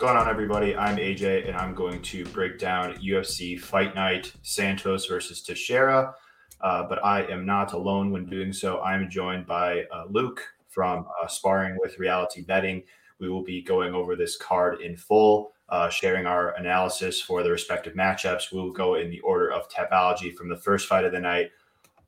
[0.00, 0.74] going on, everybody?
[0.74, 6.14] I'm AJ, and I'm going to break down UFC Fight Night Santos versus Teixeira.
[6.62, 8.80] Uh, but I am not alone when doing so.
[8.80, 12.82] I'm joined by uh, Luke from uh, Sparring with Reality Betting.
[13.18, 17.50] We will be going over this card in full, uh, sharing our analysis for the
[17.50, 18.52] respective matchups.
[18.52, 21.50] We will go in the order of Tapology from the first fight of the night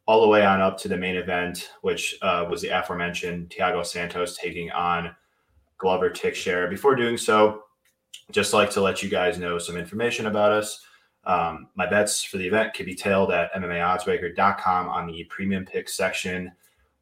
[0.07, 3.85] all the way on up to the main event, which uh, was the aforementioned Thiago
[3.85, 5.15] Santos taking on
[5.77, 6.71] Glover Teixeira.
[6.71, 7.65] Before doing so,
[8.31, 10.85] just like to let you guys know some information about us.
[11.25, 15.97] Um, my bets for the event can be tailed at MMAOddsbreaker.com on the premium picks
[15.97, 16.53] section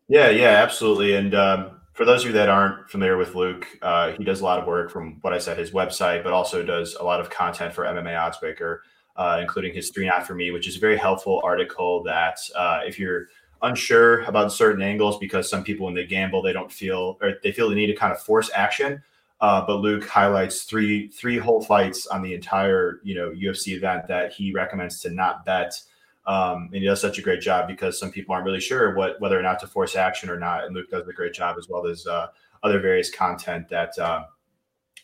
[0.07, 1.15] Yeah, yeah, absolutely.
[1.15, 4.43] And um, for those of you that aren't familiar with Luke, uh, he does a
[4.43, 7.29] lot of work from what I said, his website, but also does a lot of
[7.29, 8.79] content for MMA Oddsbreaker,
[9.17, 12.81] uh, including his Three Not For Me, which is a very helpful article that uh,
[12.85, 13.27] if you're
[13.61, 17.51] unsure about certain angles because some people when they gamble they don't feel or they
[17.51, 19.01] feel the need to kind of force action
[19.39, 24.07] uh, but Luke highlights three three whole fights on the entire you know UFC event
[24.07, 25.79] that he recommends to not bet.
[26.25, 29.21] Um, and he does such a great job because some people aren't really sure what
[29.21, 30.63] whether or not to force action or not.
[30.63, 32.27] And Luke does a great job as well as uh,
[32.63, 34.23] other various content that uh,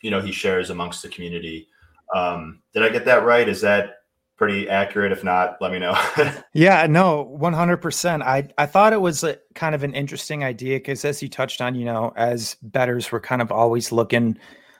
[0.02, 1.68] you know he shares amongst the community.
[2.12, 3.48] Um, did I get that right?
[3.48, 4.00] Is that
[4.36, 5.12] pretty accurate.
[5.12, 5.96] If not, let me know.
[6.52, 8.22] yeah, no, 100%.
[8.22, 11.60] I, I thought it was a, kind of an interesting idea because as you touched
[11.60, 14.36] on, you know, as betters, we're kind of always looking,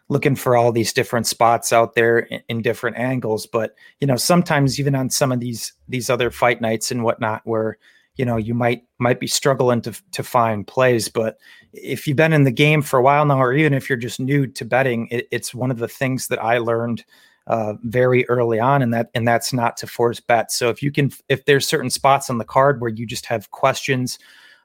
[0.09, 3.47] looking for all these different spots out there in, in, different angles.
[3.47, 7.43] But, you know, sometimes even on some of these, these other fight nights and whatnot,
[7.45, 7.79] where,
[8.17, 11.39] you know, you might, might be struggling to, to find plays, but
[11.73, 14.21] if you've been in the game for a while now, or even if you're just
[14.21, 17.05] new to betting, it, it's one of the things that I learned
[17.47, 20.55] uh, very early on, and that and that's not to force bets.
[20.55, 23.51] So if you can, if there's certain spots on the card where you just have
[23.51, 24.19] questions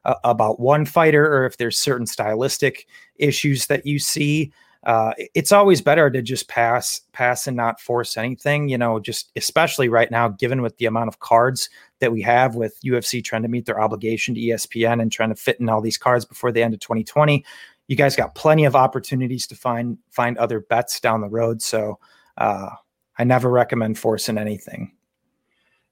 [0.05, 2.87] uh, about one fighter, or if there's certain stylistic
[3.17, 4.53] issues that you see,
[4.85, 8.69] uh, it's always better to just pass, pass, and not force anything.
[8.69, 11.69] You know, just especially right now, given with the amount of cards
[11.99, 15.35] that we have with UFC trying to meet their obligation to ESPN and trying to
[15.35, 17.43] fit in all these cards before the end of 2020.
[17.87, 21.61] You guys got plenty of opportunities to find find other bets down the road.
[21.61, 21.99] So
[22.39, 22.69] uh,
[23.17, 24.93] I never recommend forcing anything.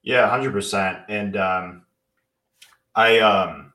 [0.02, 0.98] Yeah, hundred percent.
[1.08, 1.82] And um,
[2.94, 3.72] I um,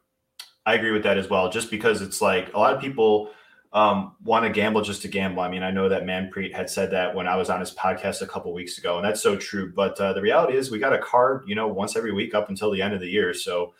[0.66, 1.50] I agree with that as well.
[1.50, 3.30] Just because it's like a lot of people
[3.72, 5.42] um, want to gamble just to gamble.
[5.42, 8.22] I mean, I know that Manpreet had said that when I was on his podcast
[8.22, 9.72] a couple weeks ago, and that's so true.
[9.76, 12.50] But uh, the reality is, we got a card, you know, once every week up
[12.50, 13.34] until the end of the year.
[13.34, 13.74] So,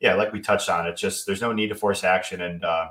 [0.00, 2.88] yeah, like we touched on, it just there's no need to force action, and uh,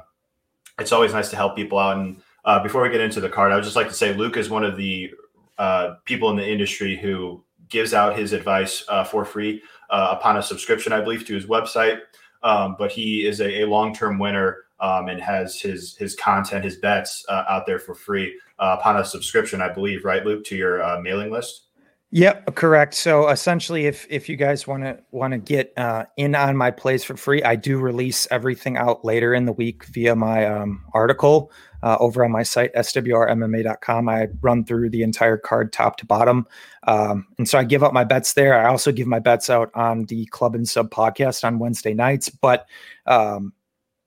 [0.80, 1.98] it's always nice to help people out.
[1.98, 4.38] And uh, before we get into the card, I would just like to say Luke
[4.38, 5.12] is one of the
[5.58, 10.38] uh, people in the industry who gives out his advice uh, for free uh, upon
[10.38, 12.00] a subscription, I believe, to his website.
[12.44, 16.78] Um, but he is a, a long-term winner um, and has his his content, his
[16.78, 20.56] bets uh, out there for free uh, upon a subscription, I believe, right, Luke, to
[20.56, 21.68] your mailing list.
[22.12, 22.94] Yep, correct.
[22.94, 26.72] So essentially, if if you guys want to want to get uh, in on my
[26.72, 30.86] plays for free, I do release everything out later in the week via my um,
[30.94, 31.52] article
[31.84, 34.10] uh, over on my site swrmma.com.
[34.10, 36.48] I run through the entire card top to bottom,
[36.84, 38.60] um, and so I give out my bets there.
[38.60, 42.30] I also give my bets out on the Club and Sub podcast on Wednesday nights,
[42.30, 42.68] but
[43.06, 43.54] um,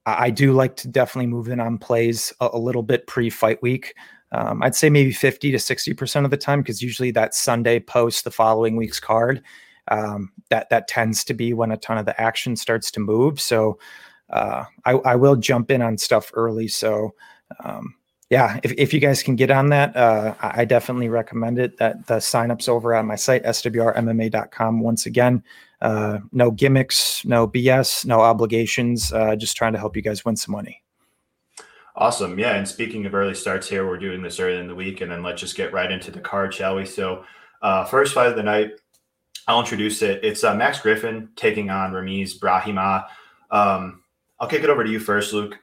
[0.05, 3.93] I do like to definitely move in on plays a, a little bit pre-fight week.
[4.31, 8.23] Um, I'd say maybe 50 to 60% of the time, because usually that Sunday post
[8.23, 9.43] the following week's card,
[9.89, 13.41] um, that that tends to be when a ton of the action starts to move.
[13.41, 13.77] So
[14.29, 16.69] uh, I, I, will jump in on stuff early.
[16.69, 17.13] So
[17.63, 17.95] um,
[18.31, 21.77] yeah, if, if you guys can get on that, uh, I definitely recommend it.
[21.77, 24.79] That the signups over on my site, swrmma.com.
[24.79, 25.43] Once again,
[25.81, 30.37] uh, no gimmicks, no BS, no obligations, uh, just trying to help you guys win
[30.37, 30.81] some money.
[31.97, 32.39] Awesome.
[32.39, 32.55] Yeah.
[32.55, 35.01] And speaking of early starts here, we're doing this early in the week.
[35.01, 36.85] And then let's just get right into the card, shall we?
[36.85, 37.25] So,
[37.61, 38.71] uh, first fight of the night,
[39.45, 40.23] I'll introduce it.
[40.23, 43.05] It's uh, Max Griffin taking on Ramiz Brahimaj.
[43.51, 44.03] Um,
[44.39, 45.59] I'll kick it over to you first, Luke.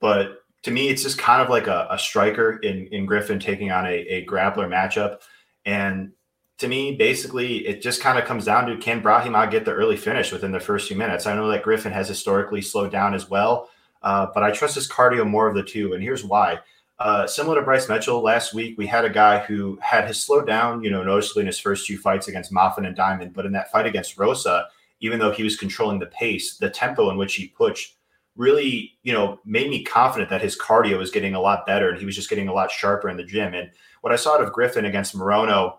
[0.00, 3.70] But to me, it's just kind of like a, a striker in, in Griffin taking
[3.70, 5.20] on a, a grappler matchup.
[5.64, 6.10] And
[6.58, 9.96] to me, basically, it just kind of comes down to can Brahimaj get the early
[9.96, 11.24] finish within the first few minutes?
[11.24, 13.70] I know that Griffin has historically slowed down as well.
[14.02, 15.92] Uh, but I trust his cardio more of the two.
[15.92, 16.58] And here's why.
[16.98, 20.46] uh, similar to Bryce Mitchell last week, we had a guy who had his slowed
[20.46, 23.52] down, you know, noticeably in his first two fights against Moffett and Diamond, but in
[23.52, 24.68] that fight against Rosa,
[25.00, 27.95] even though he was controlling the pace, the tempo in which he pushed
[28.36, 31.98] really, you know, made me confident that his cardio was getting a lot better and
[31.98, 33.54] he was just getting a lot sharper in the gym.
[33.54, 33.70] And
[34.02, 35.78] what I saw out of Griffin against Morono,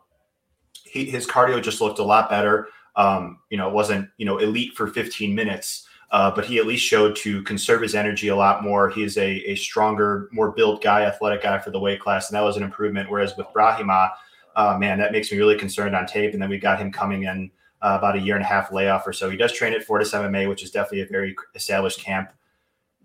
[0.83, 2.67] he, his cardio just looked a lot better.
[2.95, 6.65] Um, you know, it wasn't, you know, elite for 15 minutes, uh, but he at
[6.65, 8.89] least showed to conserve his energy a lot more.
[8.89, 12.29] He is a, a stronger, more built guy, athletic guy for the weight class.
[12.29, 13.11] And that was an improvement.
[13.11, 14.11] Whereas with Brahimaj,
[14.55, 16.33] uh, man, that makes me really concerned on tape.
[16.33, 17.51] And then we got him coming in
[17.83, 19.29] uh, about a year and a half layoff or so.
[19.29, 22.31] He does train at Fortis MMA, which is definitely a very established camp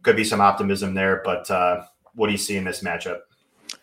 [0.02, 1.22] could be some optimism there.
[1.24, 1.82] But uh,
[2.14, 3.20] what do you see in this matchup?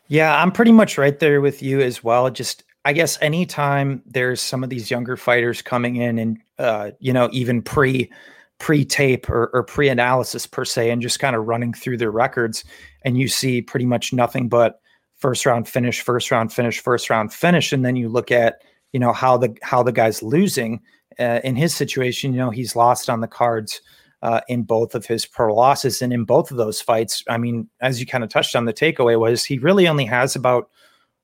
[0.08, 2.30] Yeah, I'm pretty much right there with you as well.
[2.30, 7.14] Just I guess anytime there's some of these younger fighters coming in and uh, you
[7.14, 8.10] know even pre
[8.58, 12.12] pre tape or, or pre analysis per se, and just kind of running through their
[12.12, 12.64] records,
[13.04, 14.82] and you see pretty much nothing but
[15.18, 18.62] first round finish, first round finish, first round finish, and then you look at
[18.94, 20.82] you know how the how the guy's losing.
[21.20, 23.82] Uh, in his situation, you know he's lost on the cards
[24.22, 26.02] uh, in both of his pro losses.
[26.02, 28.74] And in both of those fights, I mean, as you kind of touched on, the
[28.74, 30.70] takeaway was he really only has about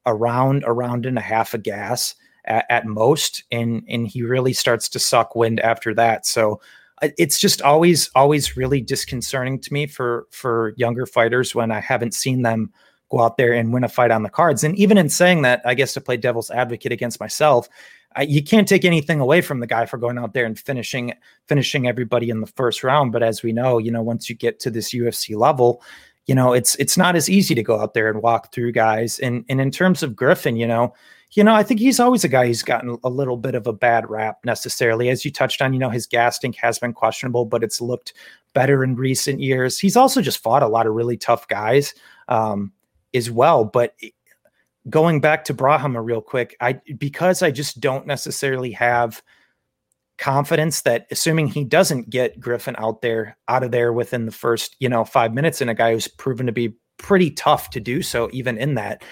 [0.06, 2.15] a round, a round and a half of gas
[2.45, 6.25] at, at most, and and he really starts to suck wind after that.
[6.25, 6.62] So
[7.01, 12.13] it's just always always really disconcerting to me for for younger fighters when I haven't
[12.13, 12.71] seen them
[13.09, 14.63] go out there and win a fight on the cards.
[14.63, 17.69] And even in saying that, I guess to play devil's advocate against myself,
[18.15, 21.13] I, you can't take anything away from the guy for going out there and finishing
[21.47, 23.12] finishing everybody in the first round.
[23.12, 25.81] But as we know, you know, once you get to this UFC level,
[26.25, 29.19] you know, it's it's not as easy to go out there and walk through guys.
[29.19, 30.94] And and in terms of Griffin, you know,
[31.31, 33.73] you know, I think he's always a guy who's gotten a little bit of a
[33.73, 35.09] bad rap necessarily.
[35.09, 38.13] As you touched on, you know, his gas tank has been questionable, but it's looked
[38.53, 39.77] better in recent years.
[39.77, 41.94] He's also just fought a lot of really tough guys
[42.29, 42.71] um,
[43.13, 43.65] as well.
[43.65, 43.95] But
[44.90, 49.22] going back to Brahimaj real quick, I because I just don't necessarily have
[50.18, 54.76] confidence that assuming he doesn't get Griffin out there out of there within the first,
[54.80, 58.02] you know, 5 minutes and a guy who's proven to be pretty tough to do
[58.02, 59.04] so even in that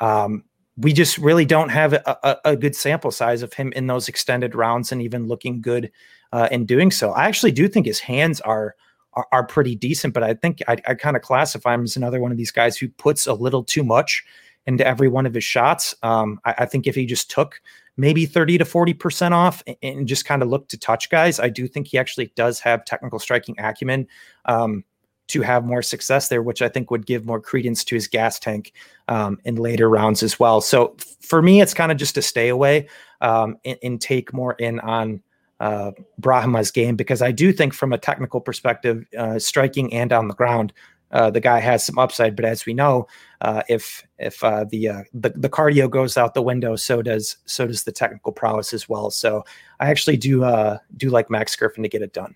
[0.00, 0.44] um,
[0.76, 4.08] we just really don't have a, a, a, good sample size of him in those
[4.08, 5.90] extended rounds and even looking good
[6.32, 7.10] uh, in doing so.
[7.12, 8.74] I actually do think his hands are
[9.14, 12.20] are, are pretty decent, but I think I, I kind of classify him as another
[12.20, 14.24] one of these guys who puts a little too much
[14.66, 15.94] into every one of his shots.
[16.02, 17.60] Um, I, I, think if he just took
[17.96, 21.48] maybe 30 to 40% off and, and just kind of looked to touch guys, I
[21.48, 24.06] do think he actually does have technical striking acumen
[24.44, 24.84] um,
[25.28, 28.38] to have more success there, which I think would give more credence to his gas
[28.38, 28.72] tank
[29.08, 30.60] um, in later rounds as well.
[30.60, 32.88] So for me, it's kind of just to stay away
[33.20, 35.22] um, and, and, take more in on
[35.60, 40.28] uh, Brahimaj's game because I do think from a technical perspective, uh, striking and on
[40.28, 40.72] the ground,
[41.12, 42.36] uh, the guy has some upside.
[42.36, 43.06] But as we know,
[43.40, 47.36] uh, if if uh, the, uh, the the cardio goes out the window, so does
[47.46, 49.10] so does the technical prowess as well.
[49.10, 49.44] So
[49.80, 52.34] I actually do uh, do like Max Griffin to get it done.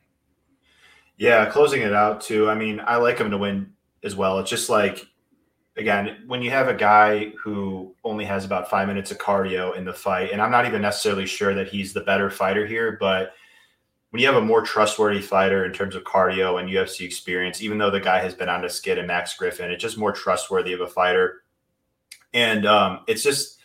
[1.16, 2.50] Yeah, closing it out too.
[2.50, 3.72] I mean, I like him to win
[4.02, 4.38] as well.
[4.38, 5.06] It's just like
[5.76, 9.84] again, when you have a guy who only has about five minutes of cardio in
[9.84, 13.34] the fight, and I'm not even necessarily sure that he's the better fighter here, but
[14.14, 17.78] when you have a more trustworthy fighter in terms of cardio and UFC experience, even
[17.78, 20.72] though the guy has been on the skid and Max Griffin, it's just more trustworthy
[20.72, 21.42] of a fighter.
[22.32, 23.58] And um, it's just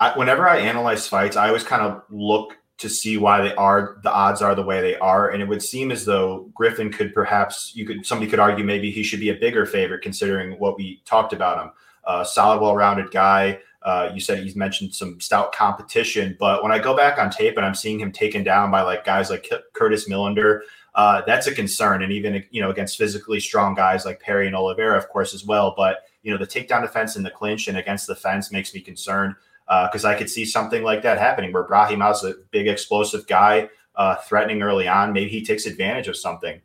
[0.00, 3.98] I, whenever I analyze fights, I always kind of look to see why they are
[4.02, 7.14] the odds are the way they are, and it would seem as though Griffin could
[7.14, 10.76] perhaps you could somebody could argue maybe he should be a bigger favorite considering what
[10.76, 11.70] we talked about him.
[12.04, 13.60] Uh, solid, well-rounded guy.
[13.84, 17.58] Uh, you said he's mentioned some stout competition, but when I go back on tape
[17.58, 20.60] and I'm seeing him taken down by like guys like Curtis Millender,
[20.94, 22.02] uh, that's a concern.
[22.02, 25.44] And even you know against physically strong guys like Perry and Oliveira, of course, as
[25.44, 25.74] well.
[25.76, 28.80] But you know the takedown defense in the clinch and against the fence makes me
[28.80, 29.34] concerned
[29.66, 33.26] because uh, I could see something like that happening where Brahim is a big explosive
[33.26, 35.12] guy, uh, threatening early on.
[35.12, 36.60] Maybe he takes advantage of something.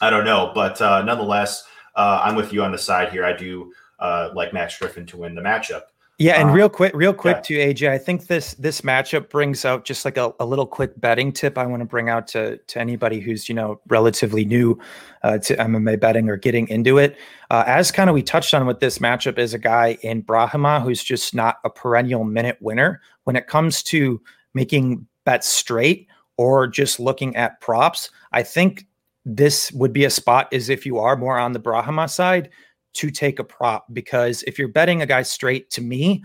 [0.00, 1.64] I don't know, but uh, nonetheless,
[1.96, 3.24] uh, I'm with you on the side here.
[3.24, 5.82] I do like Max Griffin to win the matchup.
[6.18, 7.42] Yeah, and uh, real quick, real quick yeah.
[7.42, 10.98] to AJ, I think this this matchup brings out just like a, a little quick
[10.98, 14.78] betting tip I want to bring out to to anybody who's you know relatively new
[15.22, 17.18] uh, to MMA betting or getting into it.
[17.50, 20.82] Uh, as kind of we touched on with this matchup is a guy in Brahimaj
[20.82, 24.18] who's just not a perennial minute winner when it comes to
[24.54, 26.08] making bets straight
[26.38, 28.10] or just looking at props.
[28.32, 28.86] I think
[29.26, 32.48] this would be a spot is if you are more on the Brahimaj side
[32.96, 36.24] to take a prop because if you're betting a guy straight to me,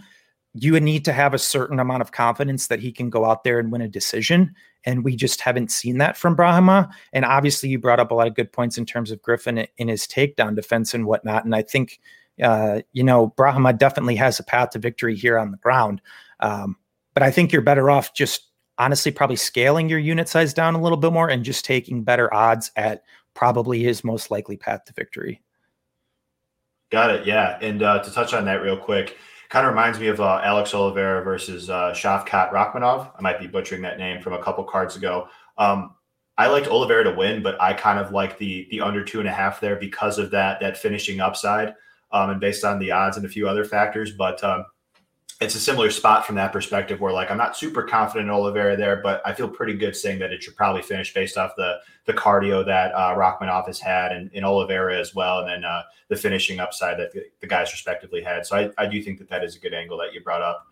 [0.54, 3.44] you would need to have a certain amount of confidence that he can go out
[3.44, 4.54] there and win a decision.
[4.84, 6.90] And we just haven't seen that from Brahma.
[7.14, 9.88] And obviously, you brought up a lot of good points in terms of Griffin in
[9.88, 11.46] his takedown defense and whatnot.
[11.46, 12.00] And I think
[12.42, 16.02] uh, you know, Brahma definitely has a path to victory here on the ground.
[16.40, 16.76] Um,
[17.14, 18.48] but I think you're better off just
[18.78, 22.34] honestly probably scaling your unit size down a little bit more and just taking better
[22.34, 25.42] odds at probably his most likely path to victory.
[26.92, 27.26] Got it.
[27.26, 27.58] Yeah.
[27.62, 29.18] And uh, to touch on that real quick,
[29.50, 33.12] kind of reminds me of uh, Alex Oliveira versus uh, Shavkat Rakhmonov.
[33.18, 35.28] I might be butchering that name from a couple cards ago.
[35.58, 35.96] Um,
[36.38, 39.28] I liked Oliveira to win, but I kind of like the the under two and
[39.28, 41.76] a half there because of that that finishing upside,
[42.12, 44.12] um, and based on the odds and a few other factors.
[44.12, 44.66] But um,
[45.42, 48.78] it's a similar spot from that perspective where like I'm not super confident in Oliveira
[48.78, 51.80] there, but I feel pretty good saying that it should probably finish based off the
[52.06, 55.82] the cardio that uh, Rakhmonov has had and in Oliveira as well, and then uh,
[56.10, 58.46] the finishing upside that the, the, guys respectively had.
[58.46, 60.68] So I, I do think that that is a good angle that you brought up.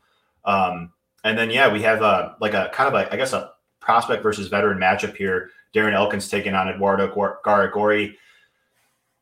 [0.46, 3.52] Um, and then yeah, we have a like a kind of like I guess a
[3.80, 5.50] prospect versus veteran matchup here.
[5.74, 7.08] Darren Elkins taking on Eduardo
[7.44, 8.16] Garagorri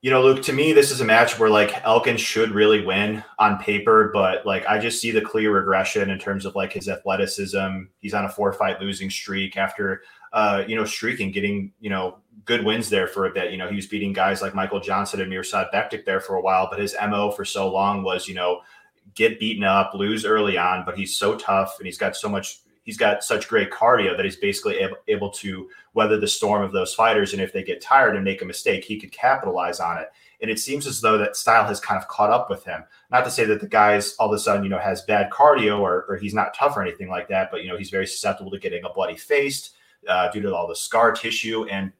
[0.02, 3.24] you know, Luke, to me, this is a match where like Elkins should really win
[3.40, 6.88] on paper, but like I just see the clear regression in terms of like his
[6.88, 7.86] athleticism.
[8.00, 12.20] He's on a four fight losing streak after, uh, you know, streaking, getting, you know,
[12.46, 13.52] good wins there for a bit.
[13.52, 16.42] You know, he was beating guys like Michael Johnson and Mirsad Bektic there for a
[16.42, 18.62] while, but his MO for so long was, you know,
[19.16, 22.60] get beaten up, lose early on, but he's so tough and he's got so much
[22.88, 26.72] he's got such great cardio that he's basically able, able to weather the storm of
[26.72, 27.34] those fighters.
[27.34, 30.08] And if they get tired and make a mistake, he could capitalize on it.
[30.42, 32.86] And it seems as though that style has kind of caught up with him.
[33.12, 35.82] Not to say that the guy's all of a sudden, you know, has bad cardio
[35.82, 38.52] or, or he's not tough or anything like that, but, you know, he's very susceptible
[38.52, 39.72] to getting a bloody face
[40.08, 41.66] uh, due to all the scar tissue.
[41.66, 41.92] And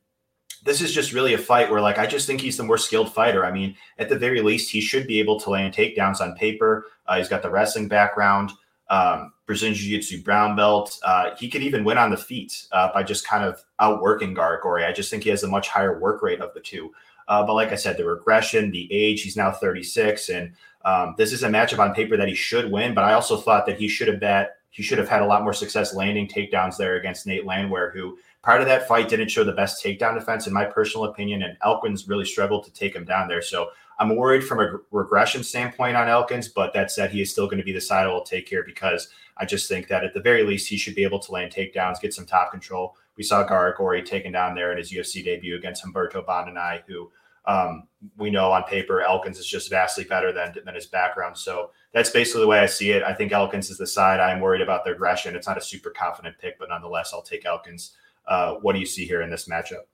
[0.64, 3.14] this is just really a fight where, like, I just think he's the more skilled
[3.14, 3.46] fighter.
[3.46, 6.86] I mean, at the very least, he should be able to land takedowns on paper.
[7.08, 8.52] Uh, he's got the wrestling background
[8.90, 11.00] um, Brazilian Jiu Jitsu brown belt.
[11.04, 14.86] Uh, he could even win on the feet uh, by just kind of outworking Garagorri.
[14.86, 16.94] I just think he has a much higher work rate of the two.
[17.28, 20.54] Uh, but like I said, the regression, the age, he's now 36, and
[20.86, 22.94] um, this is a matchup on paper that he should win.
[22.94, 25.44] But I also thought that he should have bet he should have had a lot
[25.44, 29.44] more success landing takedowns there against Nate Landwehr, who prior to that fight didn't show
[29.44, 31.42] the best takedown defense, in my personal opinion.
[31.42, 33.42] And Elkins really struggled to take him down there.
[33.42, 37.48] So I'm worried from a regression standpoint on Elkins, but that said, he is still
[37.48, 40.14] going to be the side I will take here because I just think that at
[40.14, 42.96] the very least, he should be able to land takedowns, get some top control.
[43.16, 47.12] We saw Garagorri taken down there in his UFC debut against Humberto Bandenay, who
[47.46, 47.88] um,
[48.18, 51.38] we know on paper Elkins is just vastly better than, than his background.
[51.38, 53.04] So that's basically the way I see it.
[53.04, 55.36] I think Elkins is the side I'm worried about their aggression.
[55.36, 57.94] It's not a super confident pick, but nonetheless, I'll take Elkins.
[58.28, 59.86] Uh, what do you see here in this matchup?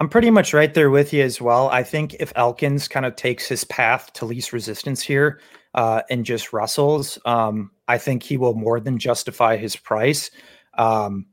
[0.00, 1.68] I'm pretty much right there with you as well.
[1.68, 5.40] I think if Elkins kind of takes his path to least resistance here
[5.74, 10.30] uh, and just wrestles, um, I think he will more than justify his price.
[10.78, 11.26] Um,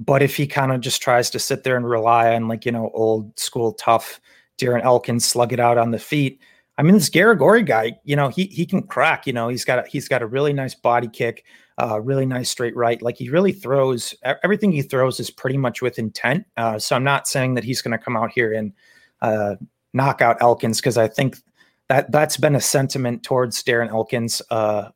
[0.00, 2.72] but if he kind of just tries to sit there and rely on like you
[2.72, 4.20] know old school tough
[4.58, 6.40] Darren Elkins slug it out on the feet,
[6.76, 9.28] I mean this Garagorri guy, you know he he can crack.
[9.28, 11.44] You know he's got a, he's got a really nice body kick
[11.78, 13.00] uh, really nice straight right.
[13.02, 16.46] Like he really throws everything he throws is pretty much with intent.
[16.56, 18.72] Uh, so I'm not saying that he's going to come out here and
[19.20, 19.56] uh,
[19.92, 21.36] knock out Elkins because I think
[21.88, 24.88] that that's been a sentiment towards Darren Elkins uh,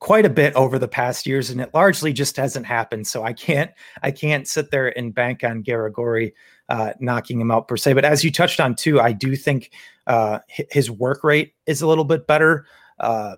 [0.00, 3.06] quite a bit over the past years, and it largely just hasn't happened.
[3.06, 3.70] So I can't
[4.02, 6.32] I can't sit there and bank on Garagorri
[6.68, 7.94] uh, knocking him out per se.
[7.94, 9.70] But as you touched on too, I do think
[10.06, 12.66] uh, his work rate is a little bit better.
[12.98, 13.36] Uh,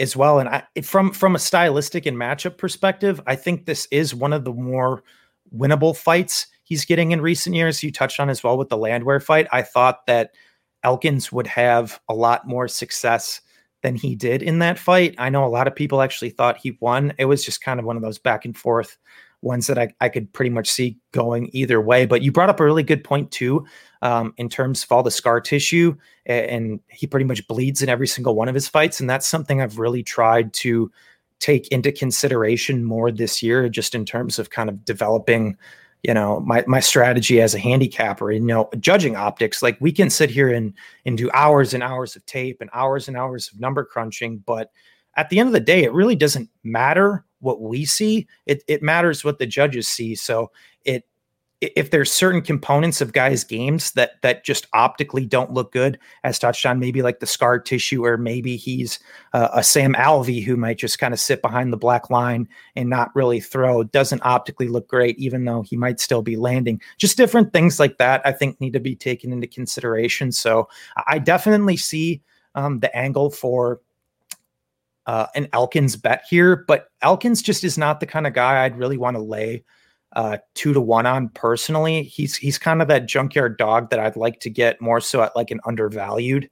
[0.00, 0.38] as well.
[0.38, 4.44] And I, from from a stylistic and matchup perspective, I think this is one of
[4.44, 5.02] the more
[5.54, 7.82] winnable fights he's getting in recent years.
[7.82, 9.46] You touched on as well with the Landwehr fight.
[9.52, 10.30] I thought that
[10.82, 13.40] Elkins would have a lot more success
[13.82, 15.14] than he did in that fight.
[15.18, 17.12] I know a lot of people actually thought he won.
[17.18, 18.98] It was just kind of one of those back and forth
[19.42, 22.06] ones that I, I could pretty much see going either way.
[22.06, 23.64] But you brought up a really good point too,
[24.02, 28.06] um, in terms of all the scar tissue, and he pretty much bleeds in every
[28.06, 30.90] single one of his fights, and that's something I've really tried to
[31.38, 35.56] take into consideration more this year, just in terms of kind of developing.
[36.02, 39.62] You know, my my strategy as a handicapper, you know, judging optics.
[39.62, 40.72] Like we can sit here and
[41.04, 44.70] and do hours and hours of tape and hours and hours of number crunching, but
[45.16, 48.26] at the end of the day, it really doesn't matter what we see.
[48.46, 50.14] It, it matters what the judges see.
[50.14, 50.50] So
[50.84, 51.04] it
[51.60, 56.38] if there's certain components of guys' games that that just optically don't look good, as
[56.38, 58.98] touched on, maybe like the scar tissue, or maybe he's
[59.34, 62.88] uh, a Sam Alvey who might just kind of sit behind the black line and
[62.88, 66.80] not really throw, doesn't optically look great, even though he might still be landing.
[66.96, 70.32] Just different things like that, I think, need to be taken into consideration.
[70.32, 70.66] So
[71.06, 72.22] I definitely see
[72.54, 73.80] um, the angle for
[75.10, 78.78] uh, an Elkins bet here, but Elkins just is not the kind of guy I'd
[78.78, 79.64] really want to lay
[80.12, 82.04] uh, two to one on personally.
[82.04, 85.34] He's he's kind of that junkyard dog that I'd like to get more so at
[85.34, 86.48] like an undervalued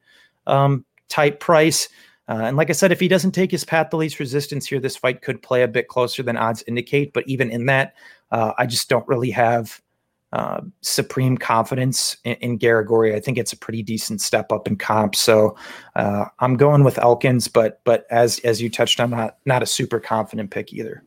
[0.48, 1.88] um, type price.
[2.28, 4.80] Uh, and like I said, if he doesn't take his path the least resistance here,
[4.80, 7.12] this fight could play a bit closer than odds indicate.
[7.12, 7.94] But even in that,
[8.32, 9.80] uh, I just don't really have
[10.32, 13.14] uh, supreme confidence in, in Garagorri.
[13.14, 15.16] I think it's a pretty decent step up in comp.
[15.16, 15.56] So
[15.96, 19.66] uh, I'm going with Elkins, but but as as you touched on, not not a
[19.66, 21.04] super confident pick either.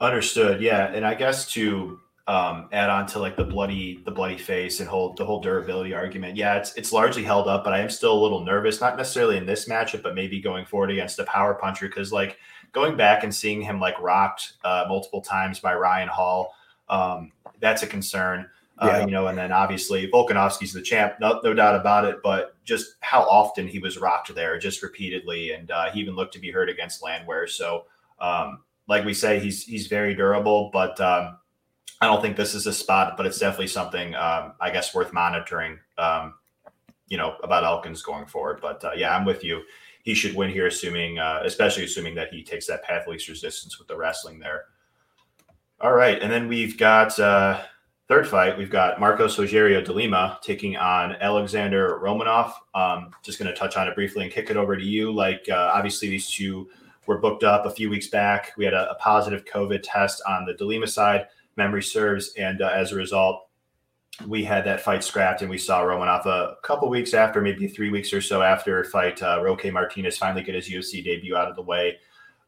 [0.00, 0.60] Understood.
[0.60, 4.80] Yeah, and I guess to um, add on to like the bloody the bloody face
[4.80, 6.36] and whole the whole durability argument.
[6.36, 9.36] Yeah, it's it's largely held up, but I am still a little nervous, not necessarily
[9.36, 12.38] in this matchup, but maybe going forward against a power puncher because like
[12.72, 16.54] going back and seeing him like rocked uh, multiple times by Ryan Hall,
[16.88, 17.30] um,
[17.60, 18.48] that's a concern.
[18.76, 22.16] Uh, you know, and then obviously Volkanovski's the champ, no, no doubt about it.
[22.24, 26.34] But just how often he was rocked there, just repeatedly, and uh, he even looked
[26.34, 27.46] to be hurt against Landwehr.
[27.46, 27.84] So,
[28.18, 31.38] um, like we say, he's he's very durable, but um,
[32.00, 35.12] I don't think this is a spot, but it's definitely something um, I guess worth
[35.12, 35.78] monitoring.
[35.96, 36.34] Um,
[37.08, 39.62] you know about Elkins going forward, but uh, yeah, I'm with you.
[40.02, 43.78] He should win here, assuming, uh, especially assuming that he takes that path least resistance
[43.78, 44.64] with the wrestling there.
[45.84, 47.60] All right, and then we've got uh,
[48.08, 48.56] third fight.
[48.56, 52.54] We've got Marcos Rogerio de Lima taking on Alexander Romanov.
[52.74, 55.12] Um, just going to touch on it briefly and kick it over to you.
[55.12, 56.70] Like, uh, obviously, these two
[57.06, 58.52] were booked up a few weeks back.
[58.56, 61.26] We had a, a positive COVID test on the de Lima side
[61.58, 62.32] memory serves.
[62.38, 63.46] And uh, as a result,
[64.26, 67.90] we had that fight scrapped, and we saw Romanov a couple weeks after, maybe three
[67.90, 71.56] weeks or so after fight uh, Roque Martinez finally get his UFC debut out of
[71.56, 71.98] the way.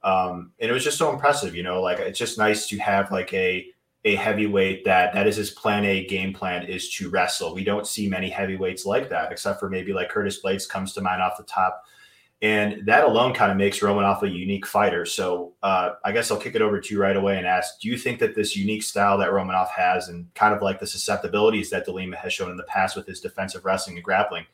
[0.06, 1.82] Um, and it was just so impressive, you know.
[1.82, 3.66] Like it's just nice to have like a
[4.04, 7.54] a heavyweight that that is his plan A game plan is to wrestle.
[7.54, 11.00] We don't see many heavyweights like that, except for maybe like Curtis Blaydes comes to
[11.00, 11.82] mind off the top
[12.42, 15.06] and that alone kind of makes Romanov a unique fighter.
[15.06, 17.88] So uh, I guess I'll kick it over to you right away and ask: Do
[17.88, 21.70] you think that this unique style that Romanov has, and kind of like the susceptibilities
[21.70, 24.44] that Delima has shown in the past with his defensive wrestling and grappling,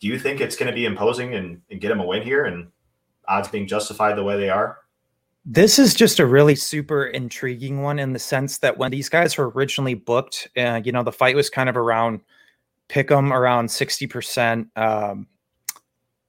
[0.00, 2.46] do you think it's going to be imposing and, and get him a win here,
[2.46, 2.68] and
[3.28, 4.78] odds being justified the way they are?
[5.48, 9.38] This is just a really super intriguing one in the sense that when these guys
[9.38, 12.20] were originally booked, uh, you know, the fight was kind of around
[12.88, 14.68] pick them around 60%.
[14.76, 15.26] Um,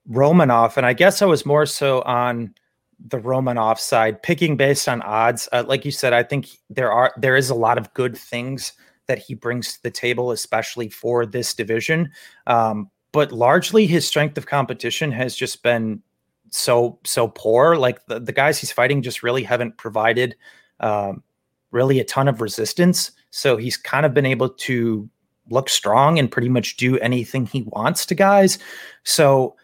[0.09, 2.53] and I guess I was more so on
[2.99, 5.49] the Romanov side, picking based on odds.
[5.51, 8.73] Uh, like you said, I think there are there is a lot of good things
[9.07, 12.11] that he brings to the table, especially for this division.
[12.47, 16.01] Um, but largely, his strength of competition has just been
[16.49, 17.75] so so poor.
[17.75, 20.35] Like the, the guys he's fighting just really haven't provided
[20.79, 21.23] um,
[21.71, 23.11] really a ton of resistance.
[23.29, 25.09] So he's kind of been able to
[25.49, 28.59] look strong and pretty much do anything he wants to guys.
[29.03, 29.55] So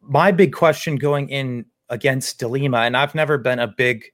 [0.00, 4.04] my big question going in against Delima, and I've never been a big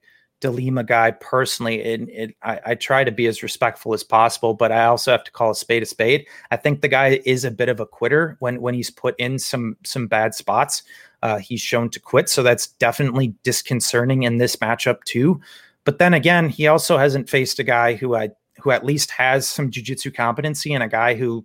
[0.41, 4.71] Delima guy personally, and it, I, I, try to be as respectful as possible, but
[4.71, 6.27] I also have to call a spade a spade.
[6.53, 9.39] I think the guy is a bit of a quitter when when he's put in
[9.39, 10.85] some some bad spots.
[11.23, 15.41] Uh, he's shown to quit, so that's definitely disconcerting in this matchup too.
[15.85, 19.51] But then again, he also hasn't faced a guy who I who at least has
[19.51, 21.45] some jujitsu competency and a guy who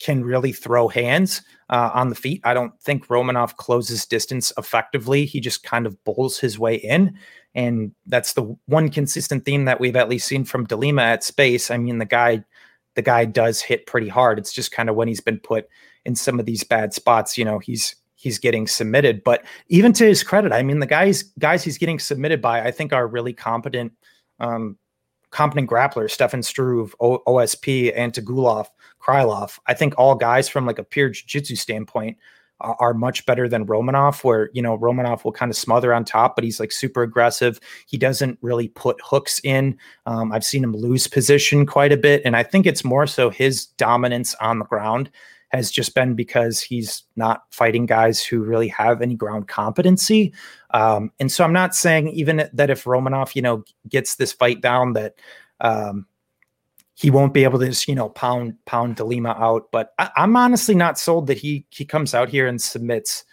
[0.00, 2.40] can really throw hands uh, on the feet.
[2.44, 5.24] I don't think Romanov closes distance effectively.
[5.24, 7.16] He just kind of bowls his way in.
[7.54, 11.70] And that's the one consistent theme that we've at least seen from Delima at space.
[11.70, 12.44] I mean, the guy,
[12.94, 14.38] the guy does hit pretty hard.
[14.38, 15.68] It's just kind of when he's been put
[16.04, 19.22] in some of these bad spots, you know, he's he's getting submitted.
[19.22, 22.70] But even to his credit, I mean, the guys guys he's getting submitted by, I
[22.70, 23.92] think, are really competent
[24.40, 24.78] um,
[25.30, 28.66] competent grapplers, Stefan Struve, o- OSP, Antigulov,
[29.00, 29.58] Krylov.
[29.66, 32.16] I think all guys from like a pure jiu-jitsu standpoint
[32.64, 36.34] are, much better than Romanov, where, you know, Romanov will kind of smother on top,
[36.34, 37.60] but he's like super aggressive.
[37.86, 39.76] He doesn't really put hooks in.
[40.06, 42.22] Um, I've seen him lose position quite a bit.
[42.24, 45.10] And I think it's more so his dominance on the ground
[45.48, 50.32] has just been because he's not fighting guys who really have any ground competency.
[50.72, 54.60] Um, and so I'm not saying even that if Romanov, you know, gets this fight
[54.60, 55.14] down that
[55.60, 56.06] um,
[56.94, 59.68] he won't be able to just, you know, pound pound Delima out.
[59.72, 63.24] But I, am honestly not sold that he he comes out here and submits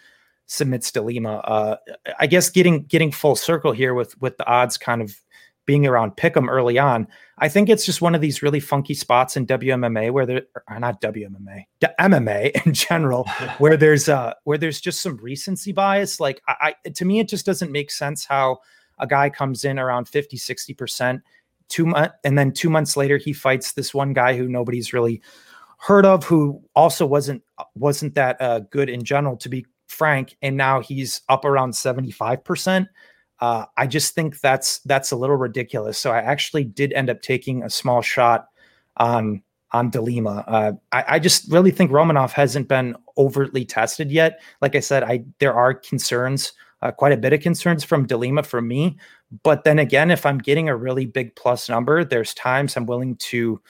[0.46, 1.36] submits Delima.
[1.38, 1.76] Uh,
[2.18, 5.16] I guess getting getting full circle here with with the odds kind of
[5.64, 7.06] being around pick'em early on.
[7.38, 10.80] I think it's just one of these really funky spots in WMMA where there are
[10.80, 13.24] not WMMA, the MMA in general,
[13.58, 16.18] where there's uh where there's just some recency bias.
[16.18, 18.58] Like I, I to me, it just doesn't make sense how
[18.98, 21.22] a guy comes in around 50, 60 percent
[21.72, 25.22] two months and then two months later he fights this one guy who nobody's really
[25.78, 27.42] heard of who also wasn't
[27.74, 32.44] wasn't that uh, good in general to be frank and now he's up around 75
[32.44, 32.88] percent
[33.42, 35.98] uh, I just think that's that's a little ridiculous.
[35.98, 38.46] So I actually did end up taking a small shot
[38.98, 40.44] on on Delima.
[40.46, 44.40] Uh, I, I, just really think Romanov hasn't been overtly tested yet.
[44.60, 48.16] Like I said, I there are concerns, uh, quite a bit of concerns from De
[48.16, 48.98] Lima for me.
[49.42, 53.16] But then again, if I'm getting a really big plus number, there's times I'm willing
[53.16, 53.60] to,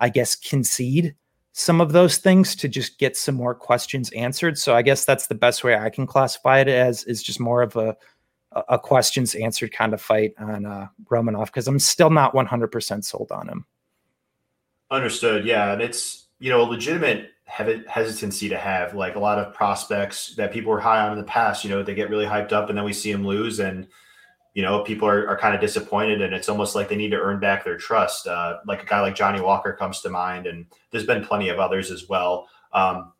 [0.00, 1.14] I guess, concede
[1.52, 4.58] some of those things to just get some more questions answered.
[4.58, 7.62] So I guess that's the best way I can classify it as is just more
[7.62, 7.96] of a
[8.68, 13.30] a questions answered kind of fight on uh, Romanov because I'm still not 100% sold
[13.30, 13.66] on him.
[14.90, 15.44] Understood.
[15.44, 20.34] Yeah, and it's you know a legitimate hesitancy to have like a lot of prospects
[20.34, 21.64] that people were high on in the past.
[21.64, 23.86] You know, they get really hyped up and then we see them lose and
[24.56, 27.20] you know, people are, are kind of disappointed and it's almost like they need to
[27.20, 28.26] earn back their trust.
[28.26, 31.58] Uh, like a guy like Johnny Walker comes to mind, and there's been plenty of
[31.58, 32.48] others as well.
[32.72, 33.12] Um,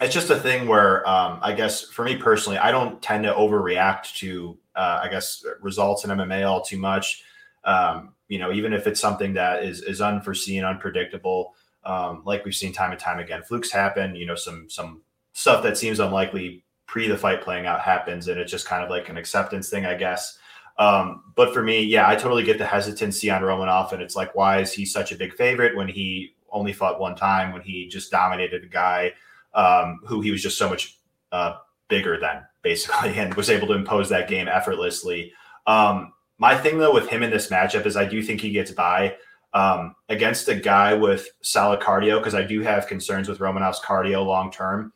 [0.00, 3.32] it's just a thing where um, I guess for me personally, I don't tend to
[3.32, 7.24] overreact to, uh, I guess, results in MMA all too much.
[7.64, 12.54] Um, you know, even if it's something that is is unforeseen, unpredictable, um, like we've
[12.54, 14.14] seen time and time again, flukes happen.
[14.14, 18.38] You know, some some stuff that seems unlikely pre the fight playing out happens, and
[18.38, 20.38] it's just kind of like an acceptance thing, I guess.
[20.78, 24.34] Um, but for me, yeah, I totally get the hesitancy on Romanov, and it's like,
[24.34, 27.86] why is he such a big favorite when he only fought one time, when he
[27.86, 29.12] just dominated a guy
[29.54, 30.98] um, who he was just so much
[31.32, 31.54] uh,
[31.88, 35.32] bigger than, basically, and was able to impose that game effortlessly.
[35.66, 38.70] Um, my thing though with him in this matchup is I do think he gets
[38.70, 39.14] by
[39.52, 44.24] um, against a guy with solid cardio because I do have concerns with Romanov's cardio
[44.24, 44.92] long term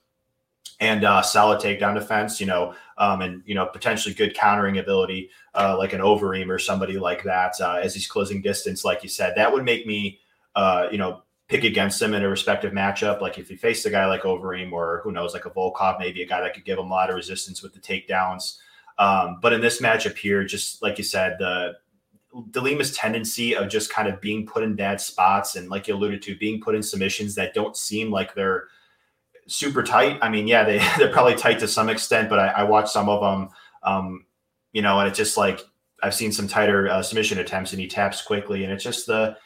[0.80, 5.30] and uh, solid takedown defense, you know, um, and you know potentially good countering ability,
[5.54, 9.08] uh, like an Overeem or somebody like that, uh, as he's closing distance, like you
[9.08, 10.20] said, that would make me,
[10.54, 13.20] uh, you know, pick against him in a respective matchup.
[13.20, 16.22] Like if he faced a guy like Overeem or who knows, like a Volkov, maybe
[16.22, 18.58] a guy that could give him a lot of resistance with the takedowns.
[18.98, 21.76] Um, but in this matchup here, just like you said, the
[22.50, 25.94] De Lima's tendency of just kind of being put in bad spots and, like you
[25.94, 28.68] alluded to, being put in submissions that don't seem like they're
[29.46, 30.18] super tight.
[30.22, 33.08] I mean, yeah, they they're probably tight to some extent, but I, I watched some
[33.08, 33.50] of them,
[33.82, 34.26] um,
[34.72, 35.60] you know, and it's just like
[36.02, 39.36] I've seen some tighter uh, submission attempts, and he taps quickly, and it's just the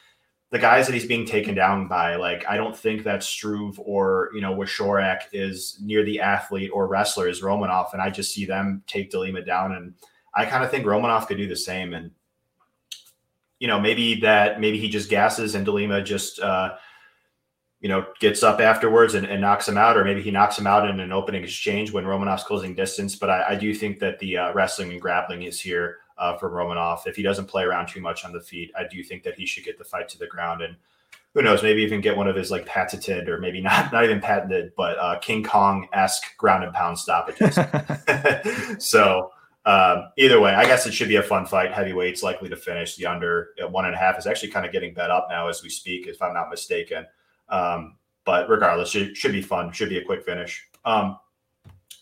[0.51, 2.15] the guys that he's being taken down by.
[2.15, 6.87] Like, I don't think that Struve or you know Wieczorek is near the athlete or
[6.87, 9.93] wrestler as Romanov, and I just see them take De Lima down, and
[10.35, 12.11] I kind of think Romanov could do the same, and
[13.59, 16.39] you know, maybe that maybe he just gasses and De Lima just.
[16.39, 16.75] Uh,
[17.81, 20.67] you know, gets up afterwards and, and, knocks him out, or maybe he knocks him
[20.67, 23.15] out in an opening exchange when Romanov's closing distance.
[23.15, 26.49] But I, I do think that the uh, wrestling and grappling is here uh, for
[26.49, 27.07] Romanov.
[27.07, 29.45] If he doesn't play around too much on the feet, I do think that he
[29.45, 30.75] should get the fight to the ground and
[31.33, 34.19] who knows, maybe even get one of his like patented or maybe not not even
[34.19, 37.57] patented, but uh, King Kong esque ground and pound stoppages.
[38.83, 39.31] so
[39.65, 41.71] um, either way, I guess it should be a fun fight.
[41.71, 42.95] Heavyweights likely to finish.
[42.95, 45.61] The under one and a half is actually kind of getting bet up now as
[45.61, 47.05] we speak, if I'm not mistaken.
[47.49, 47.95] Um,
[48.25, 49.71] but regardless, it should be fun.
[49.71, 50.67] Should be a quick finish.
[50.85, 51.17] Um,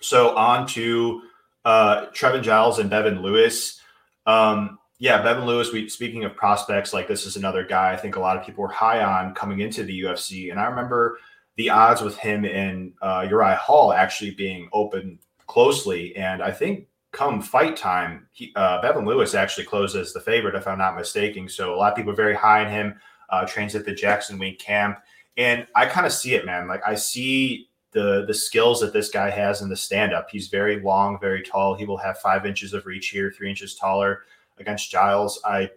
[0.02, 1.22] so on to
[1.66, 3.82] uh, Trevin Giles and Bevon Lewis.
[4.26, 5.72] Um, yeah, Bevon Lewis.
[5.72, 8.64] We speaking of prospects, like this is another guy I think a lot of people
[8.64, 11.20] were high on coming into the UFC, and I remember
[11.56, 16.88] the odds with him and uh, Uriah Hall actually being open closely, and I think
[17.12, 21.50] come fight time, he, uh, Bevon Lewis actually closes the favorite, if I'm not mistaken.
[21.50, 23.00] So a lot of people are very high on him.
[23.30, 25.00] Uh, trains at the Jackson Wink camp.
[25.36, 26.68] And I kind of see it, man.
[26.68, 30.30] Like I see the the skills that this guy has in the stand up.
[30.30, 31.76] He's very long, very tall.
[31.76, 34.24] He will have five inches of reach here, three inches taller
[34.60, 35.42] against Giles.
[35.46, 35.70] I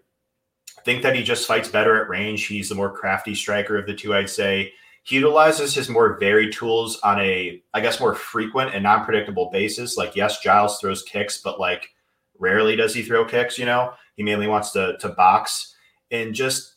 [0.84, 2.46] think that he just fights better at range.
[2.46, 4.72] He's the more crafty striker of the two, I'd say.
[5.10, 9.50] He utilizes his more varied tools on a, I guess, more frequent and non predictable
[9.50, 9.96] basis.
[9.96, 11.90] Like, yes, Giles throws kicks, but like
[12.38, 13.92] rarely does he throw kicks, you know?
[14.14, 15.74] He mainly wants to to box.
[16.12, 16.74] And just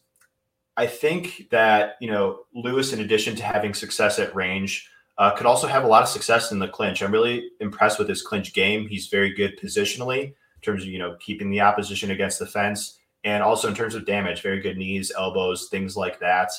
[0.78, 5.46] I think that you know Lewis, in addition to having success at range, uh, could
[5.46, 7.04] also have a lot of success in the clinch.
[7.04, 8.88] I'm really impressed with his clinch game.
[8.88, 12.98] He's very good positionally in terms of you know keeping the opposition against the fence,
[13.24, 16.50] and also in terms of damage, very good knees, elbows, things like that.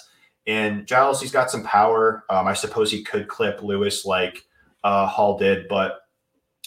[0.47, 2.25] And Giles, he's got some power.
[2.29, 4.45] Um, I suppose he could clip Lewis like
[4.83, 6.01] uh, Hall did, but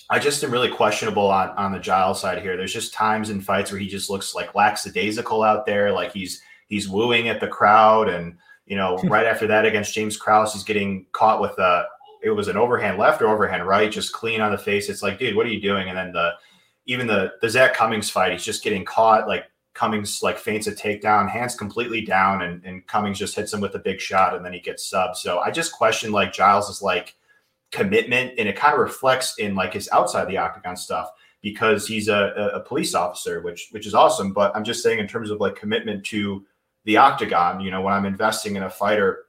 [0.10, 2.56] I just am really questionable on on the Giles side here.
[2.56, 6.42] There's just times in fights where he just looks like lackadaisical out there, like he's
[6.68, 8.10] he's wooing at the crowd.
[8.10, 11.86] And, you know, right after that against James Krause, he's getting caught with a,
[12.22, 14.90] it was an overhand left or overhand right, just clean on the face.
[14.90, 15.88] It's like, dude, what are you doing?
[15.88, 16.32] And then the,
[16.86, 19.28] even the, the Zak Cummings fight, he's just getting caught.
[19.28, 19.46] Like
[19.78, 23.76] Cummings like feints a takedown, hands completely down, and, and Cummings just hits him with
[23.76, 25.16] a big shot and then he gets subbed.
[25.18, 27.16] So I just question like Giles is like
[27.72, 31.12] commitment and it kind of reflects in like his outside the octagon stuff
[31.44, 34.34] because he's a, a police officer, which which is awesome.
[34.34, 36.44] But I'm just saying in terms of like commitment to
[36.86, 37.60] the octagon.
[37.60, 39.26] You know, when I'm investing in a fighter,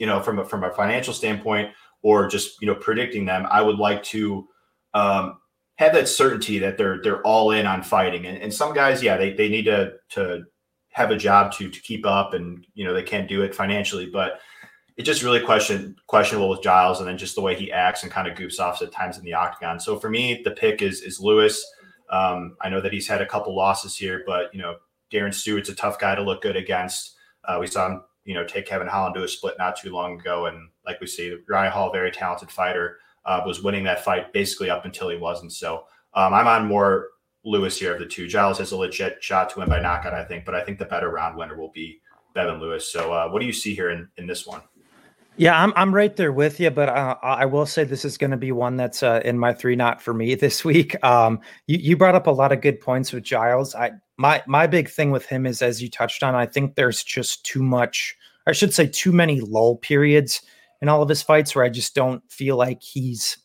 [0.00, 1.70] you know, from a, from a financial standpoint,
[2.02, 3.46] or just you know predicting them.
[3.48, 4.48] I would like to
[4.92, 5.38] um,
[5.76, 8.26] have that certainty that they're they're all in on fighting.
[8.26, 10.44] And, and some guys, yeah, they they need to to
[10.90, 14.06] have a job to to keep up, and you know they can't do it financially,
[14.06, 14.40] but
[14.96, 18.12] it's just really question questionable with Giles, and then just the way he acts and
[18.12, 19.80] kind of goofs off at times in the octagon.
[19.80, 21.64] So for me, the pick is is Lewis.
[22.10, 24.76] Um, I know that he's had a couple losses here, but you know
[25.12, 27.16] Darren Stewart's a tough guy to look good against.
[27.44, 30.20] Uh, we saw him, you know, take Kevin Holland to a split not too long
[30.20, 34.32] ago, and like we see, Ryan Hall, very talented fighter, uh, was winning that fight
[34.32, 35.52] basically up until he wasn't.
[35.52, 37.08] So um, I'm on more
[37.44, 38.28] Lewis here of the two.
[38.28, 40.84] Giles has a legit shot to win by knockout, I think, but I think the
[40.84, 42.00] better round winner will be
[42.36, 42.90] Bevon Lewis.
[42.90, 44.62] So uh, what do you see here in, in this one?
[45.36, 48.32] Yeah, I'm I'm right there with you, but uh, I will say this is going
[48.32, 51.02] to be one that's uh, in my three not for me this week.
[51.02, 53.74] Um, you, you brought up a lot of good points with Giles.
[53.74, 57.02] I my my big thing with him is as you touched on, I think there's
[57.02, 58.14] just too much.
[58.46, 60.42] I should say too many lull periods
[60.82, 63.38] in all of his fights where I just don't feel like he's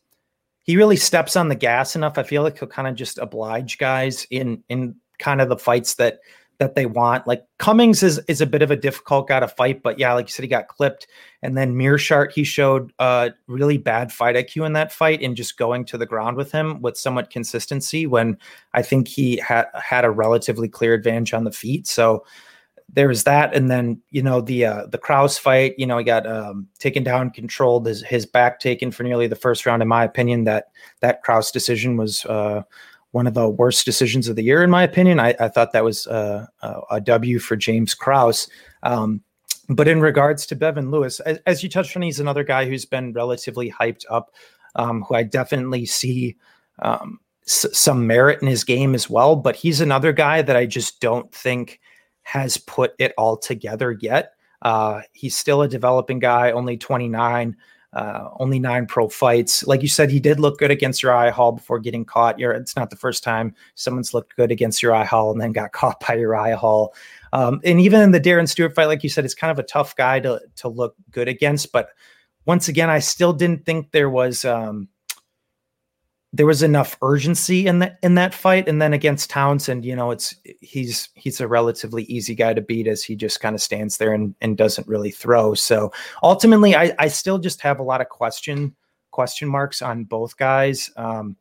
[0.64, 2.18] he really steps on the gas enough.
[2.18, 5.94] I feel like he'll kind of just oblige guys in in kind of the fights
[5.96, 6.20] that
[6.58, 7.28] that they want.
[7.28, 10.26] Like Cummings is is a bit of a difficult guy to fight, but yeah, like
[10.26, 11.06] you said, he got clipped.
[11.44, 15.58] And then Meerschaert, he showed uh really bad fight IQ in that fight and just
[15.58, 18.38] going to the ground with him with somewhat consistency when
[18.74, 21.86] I think he had had a relatively clear advantage on the feet.
[21.86, 22.26] So
[22.90, 25.76] there was that, and then you know the uh, the Krause fight.
[25.78, 29.36] You know, he got um, taken down, controlled, his his back taken for nearly the
[29.36, 29.82] first round.
[29.82, 30.68] In my opinion, that
[31.02, 32.64] that Krause decision was uh,
[33.12, 35.20] one of the worst decisions of the year, in my opinion.
[35.20, 36.46] I, I thought that was uh,
[36.90, 38.48] a W for James Krause.
[38.84, 39.22] Um,
[39.70, 42.86] but in regards to Bevon Lewis, as, as, you touched on, he's another guy who's
[42.86, 44.34] been relatively hyped up,
[44.76, 46.38] um, who I definitely see
[46.80, 49.36] um, s- some merit in his game as well.
[49.36, 51.82] But he's another guy that I just don't think
[52.28, 54.34] has put it all together yet.
[54.62, 57.56] Uh, he's still a developing guy, only 29,
[57.94, 59.66] uh, only nine pro fights.
[59.66, 62.38] Like you said, he did look good against Uriah Hall before getting caught.
[62.38, 65.72] You're, it's not the first time someone's looked good against Uriah Hall and then got
[65.72, 66.94] caught by Uriah Hall.
[67.32, 69.64] Um, and even in the Darren Stewart fight, like you said, it's kind of a
[69.64, 71.72] tough guy to to look good against.
[71.72, 71.92] But
[72.46, 74.90] once again, I still didn't think there was um,
[76.34, 78.68] there was enough urgency in that in that fight.
[78.68, 82.88] And then against Townsend you know it's he's he's a relatively easy guy to beat
[82.88, 85.54] as he just kind of stands there and, and doesn't really throw.
[85.54, 85.92] So
[86.24, 88.76] ultimately I, I still just have a lot of question
[89.12, 90.92] question marks on both guys.
[90.98, 91.38] Um,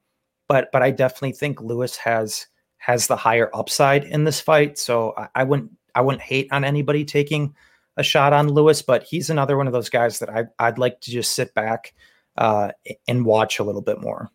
[0.49, 2.47] but but I definitely think Lewis has
[2.79, 4.79] has the higher upside in this fight.
[4.79, 7.55] So I, I wouldn't I wouldn't hate on anybody taking
[7.97, 11.01] a shot on Lewis but he's another one of those guys that I, I'd like
[11.01, 11.95] to just sit back
[12.37, 12.71] uh,
[13.09, 14.31] and watch a little bit more.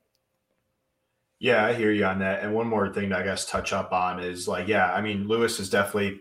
[1.41, 2.43] Yeah, I hear you on that.
[2.43, 5.27] And one more thing to I guess touch up on is like, yeah, I mean,
[5.27, 6.19] Lewis is definitely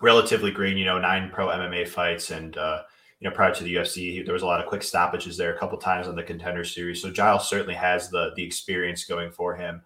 [0.00, 0.78] relatively green.
[0.78, 2.80] You know, nine pro MMA fights, and uh,
[3.20, 5.58] you know, prior to the UFC, there was a lot of quick stoppages there a
[5.58, 7.02] couple times on the contender series.
[7.02, 9.82] So Giles certainly has the the experience going for him.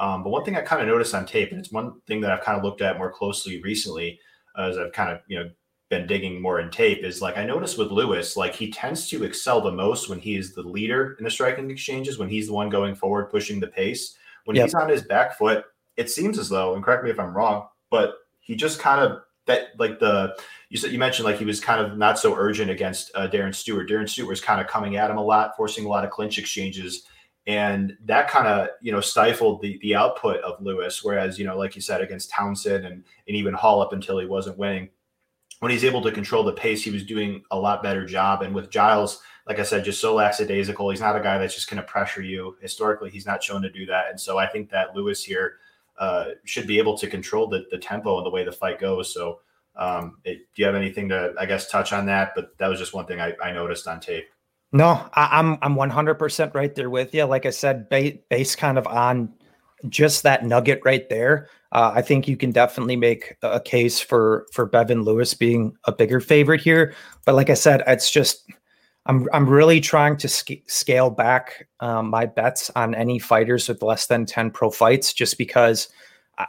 [0.00, 2.30] Um, but one thing I kind of noticed on tape, and it's one thing that
[2.30, 4.18] I've kind of looked at more closely recently,
[4.56, 5.50] uh, as I've kind of you know
[5.90, 9.24] been digging more in tape is like I noticed with Lewis, like he tends to
[9.24, 12.52] excel the most when he is the leader in the striking exchanges, when he's the
[12.52, 14.16] one going forward, pushing the pace.
[14.44, 14.66] When yep.
[14.66, 15.64] he's on his back foot,
[15.96, 19.22] it seems as though, and correct me if I'm wrong, but he just kind of
[19.46, 22.70] that like the you said you mentioned like he was kind of not so urgent
[22.70, 23.88] against uh, Darren Stewart.
[23.88, 26.38] Darren Stewart was kind of coming at him a lot, forcing a lot of clinch
[26.38, 27.04] exchanges,
[27.46, 31.02] and that kind of you know stifled the the output of Lewis.
[31.02, 34.26] Whereas you know, like you said, against Townsend and and even Hall up until he
[34.26, 34.90] wasn't winning,
[35.60, 38.42] when he's able to control the pace, he was doing a lot better job.
[38.42, 40.90] And with Giles, like I said, just so lackadaisical.
[40.90, 42.56] He's not a guy that's just going to pressure you.
[42.60, 44.10] Historically, he's not shown to do that.
[44.10, 45.56] And so I think that Lewis here
[45.98, 49.12] uh, should be able to control the, the tempo and the way the fight goes.
[49.12, 49.40] So
[49.74, 52.32] um, it, do you have anything to, I guess, touch on that?
[52.34, 54.26] But that was just one thing I, I noticed on tape.
[54.70, 57.24] No, I, am I'm 100% right there with you.
[57.24, 59.32] Like I said, base kind of on
[59.88, 61.48] just that nugget right there.
[61.72, 65.92] Uh, I think you can definitely make a case for for Bevon Lewis being a
[65.92, 66.94] bigger favorite here.
[67.26, 68.50] But like I said, it's just
[69.06, 73.82] I'm I'm really trying to sc- scale back um, my bets on any fighters with
[73.82, 75.88] less than ten pro fights, just because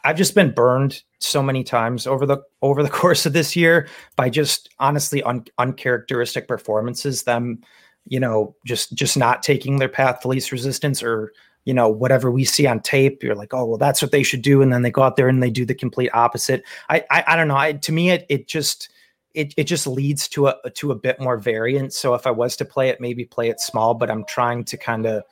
[0.03, 3.87] I've just been burned so many times over the over the course of this year
[4.15, 7.23] by just honestly un- uncharacteristic performances.
[7.23, 7.61] Them,
[8.05, 11.33] you know, just just not taking their path to least resistance or
[11.65, 14.41] you know whatever we see on tape you're like oh well that's what they should
[14.41, 16.63] do and then they go out there and they do the complete opposite.
[16.89, 18.89] I i, I don't know I, to me it it just
[19.35, 21.97] it, it just leads to a to a bit more variance.
[21.97, 24.77] So if i was to play it maybe play it small but i'm trying to
[24.77, 25.23] kind of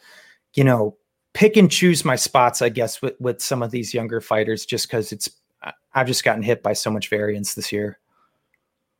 [0.53, 0.95] you know
[1.33, 4.87] pick and choose my spots i guess with with some of these younger fighters just
[4.87, 5.29] because it's
[5.93, 7.99] i've just gotten hit by so much variance this year.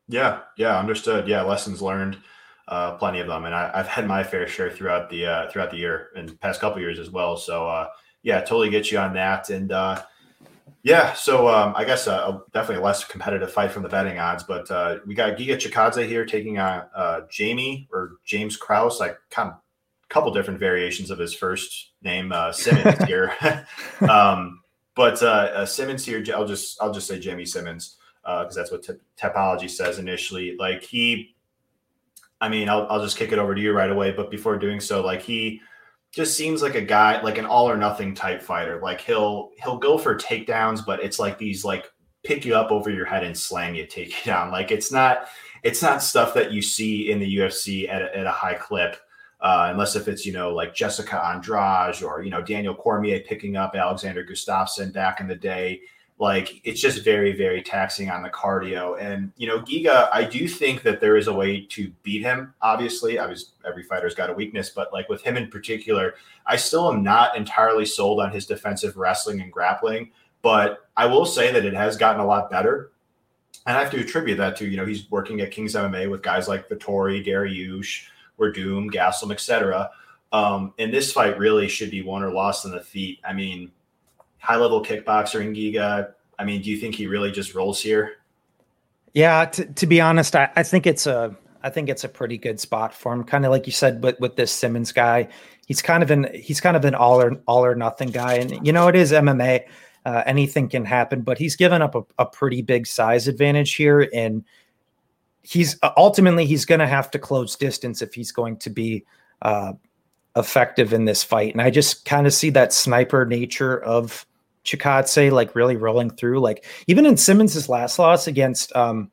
[0.08, 1.28] Yeah yeah understood.
[1.28, 2.18] Yeah lessons learned
[2.68, 5.70] uh, plenty of them, and I, have had my fair share throughout the uh, throughout
[5.70, 7.36] the year and past couple years as well.
[7.36, 7.88] So uh,
[8.22, 10.02] yeah, totally get you on that, and uh,
[10.82, 14.44] yeah, so um, I guess uh, definitely a less competitive fight from the betting odds,
[14.44, 16.84] but uh, we got Giga Chikadze here taking on
[17.30, 19.00] Jamie or James Kraus.
[19.00, 23.34] like kind of a couple different variations of his first name, Simmons here.
[24.08, 24.60] um,
[24.94, 29.70] but Simmons here, I'll just I'll just say Jamie Simmons because that's what t- Tapology
[29.70, 30.54] says initially.
[30.58, 31.34] Like he
[32.40, 34.12] I mean, I'll, I'll just kick it over to you right away.
[34.12, 35.60] But before doing so, like he
[36.14, 38.80] just seems like a guy, like an all or nothing type fighter.
[38.82, 41.90] Like he'll he'll go for takedowns, but it's like these like
[42.24, 44.50] pick you up over your head and slam you, take you down.
[44.50, 45.28] Like it's not
[45.62, 48.96] it's not stuff that you see in the UFC at a, at a high clip.
[49.40, 53.56] Uh, unless if it's you know like Jessica Andrade or you know Daniel Cormier picking
[53.56, 55.80] up Alexander Gustafsson back in the day
[56.18, 60.48] like it's just very very taxing on the cardio and you know giga i do
[60.48, 64.30] think that there is a way to beat him obviously i was every fighter's got
[64.30, 66.14] a weakness but like with him in particular
[66.46, 70.10] i still am not entirely sold on his defensive wrestling and grappling
[70.42, 72.90] but i will say that it has gotten a lot better
[73.66, 76.22] and i have to attribute that to you know he's working at kings mma with
[76.22, 78.06] guys like Vettori, Dariush,
[78.38, 79.90] Werdum, Gastelum etc.
[80.30, 83.18] Um, and this fight really should be won or lost on the feet.
[83.24, 83.72] I mean,
[84.38, 86.12] high level kickboxer in Giga.
[86.38, 88.16] I mean, do you think he really just rolls here?
[89.14, 92.38] Yeah, to, to be honest, I, I think it's a I think it's a pretty
[92.38, 93.24] good spot for him.
[93.24, 95.28] Kind of like you said, but with this Simmons guy,
[95.66, 98.64] he's kind of an he's kind of an all or all or nothing guy, and
[98.66, 99.64] you know it is MMA.
[100.04, 104.08] Uh, anything can happen, but he's given up a, a pretty big size advantage here,
[104.14, 104.44] and
[105.42, 109.04] he's ultimately he's going to have to close distance if he's going to be
[109.42, 109.72] uh,
[110.36, 111.52] effective in this fight.
[111.52, 114.26] And I just kind of see that sniper nature of
[114.68, 116.40] Chikadze like really rolling through.
[116.40, 119.10] Like even in Simmons's last loss against um,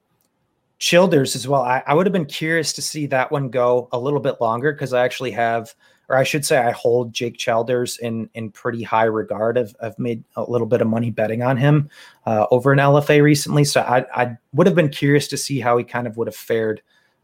[0.78, 4.00] Childers as well, I, I would have been curious to see that one go a
[4.00, 5.74] little bit longer because I actually have,
[6.10, 9.58] or I should say, I hold Jake Childers in in pretty high regard.
[9.58, 11.90] I've, I've made a little bit of money betting on him
[12.26, 15.78] uh, over an LFA recently, so I, I would have been curious to see how
[15.78, 16.82] he kind of would have fared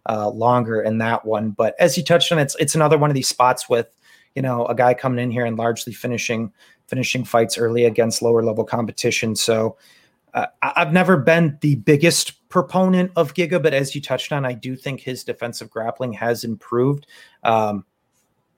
[0.08, 1.52] uh, longer in that one.
[1.52, 3.88] But as you touched on, it's it's another one of these spots with
[4.34, 6.54] you know a guy coming in here and largely finishing
[6.92, 9.36] finishing fights early against lower level competition.
[9.36, 9.78] So
[10.34, 14.54] uh, I've never been the biggest proponent of Giga, but as you touched on, I
[14.54, 17.08] do think his defensive grappling has improved.
[17.44, 17.86] Um,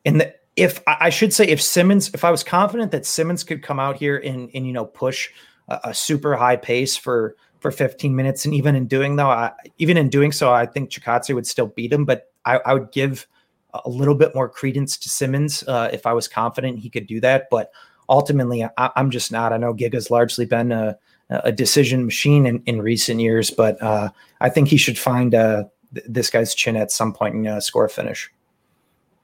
[0.03, 3.63] and the, if I should say, if Simmons, if I was confident that Simmons could
[3.63, 5.29] come out here and and you know push
[5.67, 8.45] a, a super high pace for for 15 minutes.
[8.45, 11.67] And even in doing though, I, even in doing so, I think Chikadze would still
[11.67, 12.03] beat him.
[12.03, 13.25] But I, I would give
[13.73, 17.19] a little bit more credence to Simmons uh, if I was confident he could do
[17.21, 17.47] that.
[17.49, 17.71] But
[18.09, 19.53] ultimately, I, am just not.
[19.53, 20.97] I know Giga's largely been a,
[21.29, 24.09] a decision machine in, in recent years, but uh,
[24.41, 25.63] I think he should find uh,
[25.93, 28.31] th- this guy's chin at some point and uh, score a finish.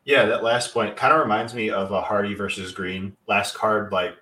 [0.05, 3.91] Yeah, that last point kind of reminds me of a Hardy versus Greene last card.
[3.91, 4.15] Like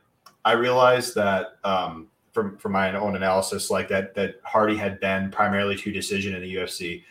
[0.44, 5.32] I realized that um, from from my own analysis, like that that Hardy had been
[5.32, 7.04] primarily to decision in the UFC.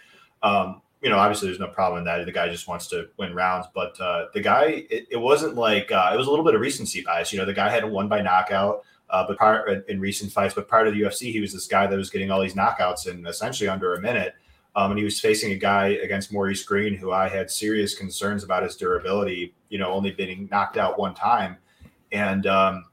[0.43, 2.25] Um, you know, obviously there's no problem in that.
[2.25, 5.93] The guy just wants to win rounds, but uh, the guy, it, it wasn't like
[5.93, 7.33] uh, it was a little bit of recency bias.
[7.33, 10.69] You know, the guy had won by knockout, uh, but prior in recent fights, but
[10.69, 13.27] prior to the UFC, he was this guy that was getting all these knockouts in
[13.27, 14.35] essentially under a minute.
[14.75, 18.45] Um, and he was facing a guy against Maurice Greene, who I had serious concerns
[18.45, 19.55] about his durability.
[19.69, 21.57] You know, only being knocked out one time,
[22.13, 22.85] and um,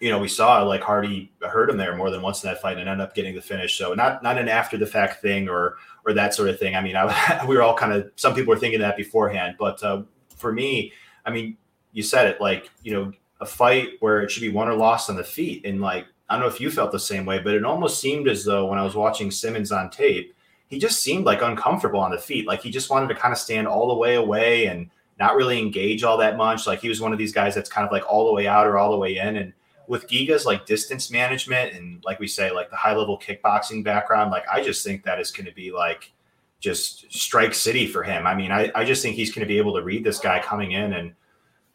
[0.00, 2.78] you know, we saw like Hardy hurt him there more than once in that fight
[2.78, 3.76] and ended up getting the finish.
[3.76, 6.74] So not not an after the fact thing or or that sort of thing.
[6.74, 9.82] I mean, I, we were all kind of some people were thinking that beforehand, but
[9.82, 10.02] uh,
[10.36, 10.92] for me,
[11.26, 11.58] I mean,
[11.92, 15.10] you said it like you know a fight where it should be won or lost
[15.10, 17.54] on the feet, and like I don't know if you felt the same way, but
[17.54, 20.34] it almost seemed as though when I was watching Simmons on tape,
[20.68, 23.38] he just seemed like uncomfortable on the feet, like he just wanted to kind of
[23.38, 26.66] stand all the way away and not really engage all that much.
[26.66, 28.66] Like he was one of these guys that's kind of like all the way out
[28.66, 29.52] or all the way in, and
[29.90, 34.30] with Giga's like distance management and like we say, like the high level kickboxing background,
[34.30, 36.12] like I just think that is going to be like
[36.60, 38.24] just strike city for him.
[38.24, 40.38] I mean, I, I just think he's going to be able to read this guy
[40.38, 41.12] coming in and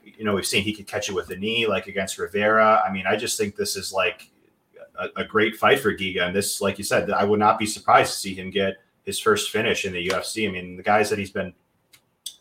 [0.01, 2.81] you know, we've seen he could catch it with the knee like against Rivera.
[2.87, 4.31] I mean, I just think this is like
[4.97, 6.21] a, a great fight for Giga.
[6.21, 9.19] And this, like you said, I would not be surprised to see him get his
[9.19, 10.47] first finish in the UFC.
[10.47, 11.53] I mean, the guys that he's been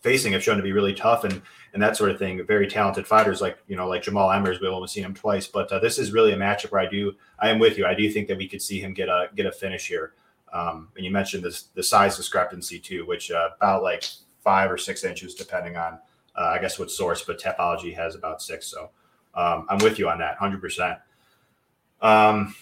[0.02, 1.42] facing have shown to be really tough and
[1.74, 2.44] and that sort of thing.
[2.46, 4.60] Very talented fighters like you know like Jamall Emmers.
[4.60, 7.14] We've only seen him twice, but uh, this is really a matchup where I do
[7.38, 7.84] I am with you.
[7.84, 10.14] I do think that we could see him get a get a finish here.
[10.52, 14.04] Um, and you mentioned this the size discrepancy too, which uh, about like
[14.42, 15.98] five or six inches depending on
[16.36, 18.66] uh, I guess what source, but Tapology has about six.
[18.68, 18.90] So
[19.34, 20.98] um, I'm with you on that, hundred percent.
[22.00, 22.54] Um,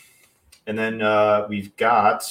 [0.66, 2.24] and then uh, we've got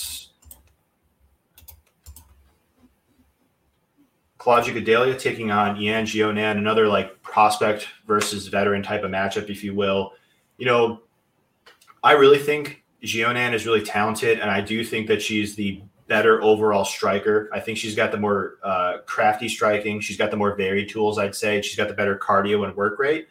[4.42, 9.64] Claudia Gadelha taking on Yan Xiaonan, another like prospect versus veteran type of matchup, if
[9.64, 10.14] you will.
[10.58, 11.02] You know,
[12.02, 16.42] I really think Gionan is really talented, and I do think that she's the better
[16.42, 17.52] overall striker.
[17.54, 20.00] I think she's got the more uh, crafty striking.
[20.00, 21.62] She's got the more varied tools, I'd say.
[21.62, 23.28] She's got the better cardio and work rate.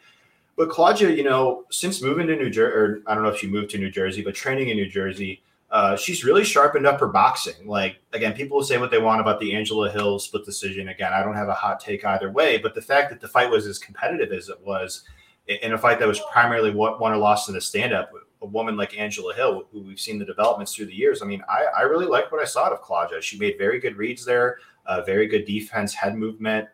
[0.55, 3.47] But Claudia, you know, since moving to New Jersey, or I don't know if she
[3.47, 7.07] moved to New Jersey, but training in New Jersey, uh, she's really sharpened up her
[7.07, 7.65] boxing.
[7.65, 10.89] Like again, people will say what they want about the Angela Hill split decision.
[10.89, 13.49] Again, I don't have a hot take either way, but the fact that the fight
[13.49, 15.03] was as competitive as it was
[15.47, 18.11] in a fight that was primarily won or lost in the stand-up,
[18.41, 21.21] a woman like Angela Hill, who we've seen the developments through the years.
[21.21, 23.21] I mean, I, I really like what I saw of Claudia.
[23.21, 26.67] She made very good reads there, uh, very good defense, head movement,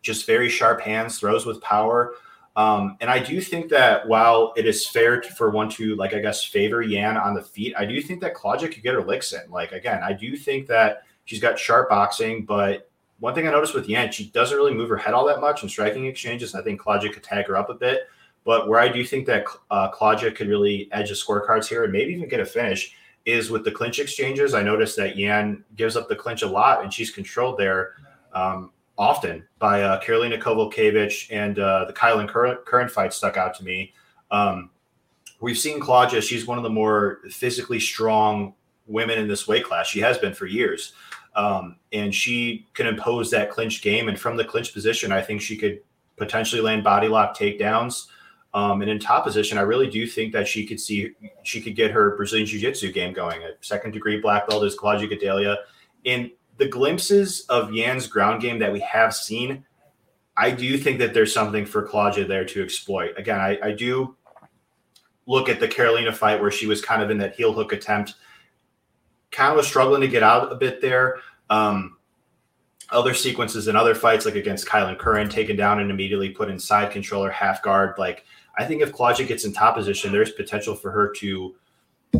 [0.00, 2.14] just very sharp hands, throws with power.
[2.58, 6.12] Um, and I do think that while it is fair to, for one to like
[6.12, 9.04] I guess favor Yan on the feet, I do think that Claudia could get her
[9.04, 9.48] licks in.
[9.48, 12.90] Like again, I do think that she's got sharp boxing, but
[13.20, 15.62] one thing I noticed with Yan, she doesn't really move her head all that much
[15.62, 16.56] in striking exchanges.
[16.56, 18.08] I think Claudia could tag her up a bit.
[18.44, 21.92] But where I do think that uh, Claudia could really edge the scorecards here and
[21.92, 22.92] maybe even get a finish
[23.24, 24.52] is with the clinch exchanges.
[24.52, 27.94] I noticed that Yan gives up the clinch a lot and she's controlled there.
[28.32, 33.54] Um, often by uh, Karolina Kowalkiewicz and uh, the Kailin Curran, Curran fight stuck out
[33.54, 33.94] to me.
[34.30, 34.70] Um,
[35.40, 38.54] we've seen Claudia; she's one of the more physically strong
[38.86, 39.86] women in this weight class.
[39.86, 40.92] She has been for years,
[41.36, 44.08] um, and she can impose that clinch game.
[44.08, 45.80] And from the clinch position, I think she could
[46.16, 48.08] potentially land body lock takedowns.
[48.54, 51.12] Um, and in top position, I really do think that she could see
[51.44, 53.42] she could get her Brazilian Jiu Jitsu game going.
[53.42, 55.56] A second degree black belt is Claudia Gadelha.
[56.06, 59.64] And the glimpses of Yan's ground game that we have seen,
[60.36, 63.14] I do think that there's something for Claudia there to exploit.
[63.16, 64.16] Again, I, I do
[65.26, 68.14] look at the Karolina fight where she was kind of in that heel hook attempt,
[69.30, 71.18] kind of was struggling to get out a bit there.
[71.50, 71.96] Um,
[72.90, 76.58] other sequences in other fights, like against Kailin Curran, taken down and immediately put in
[76.58, 77.98] side controller, half guard.
[77.98, 78.24] Like,
[78.56, 81.54] I think if Claudia gets in top position, there's potential for her to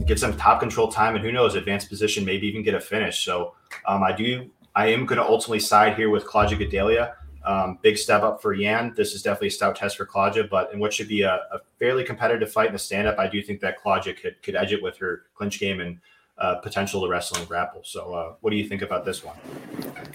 [0.07, 3.25] get some top control time, and who knows, advanced position, maybe even get a finish.
[3.25, 3.55] So
[3.87, 7.15] um, I do, I am going to ultimately side here with Claudia Gadelha.
[7.45, 8.93] Um, big step up for Yan.
[8.97, 11.61] This is definitely a stout test for Claudia, but in what should be a, a
[11.79, 14.73] fairly competitive fight in the stand up, I do think that Claudia could could edge
[14.73, 15.99] it with her clinch game and
[16.39, 17.81] uh, potential to wrestle and grapple.
[17.85, 19.37] So, uh, what do you think about this one?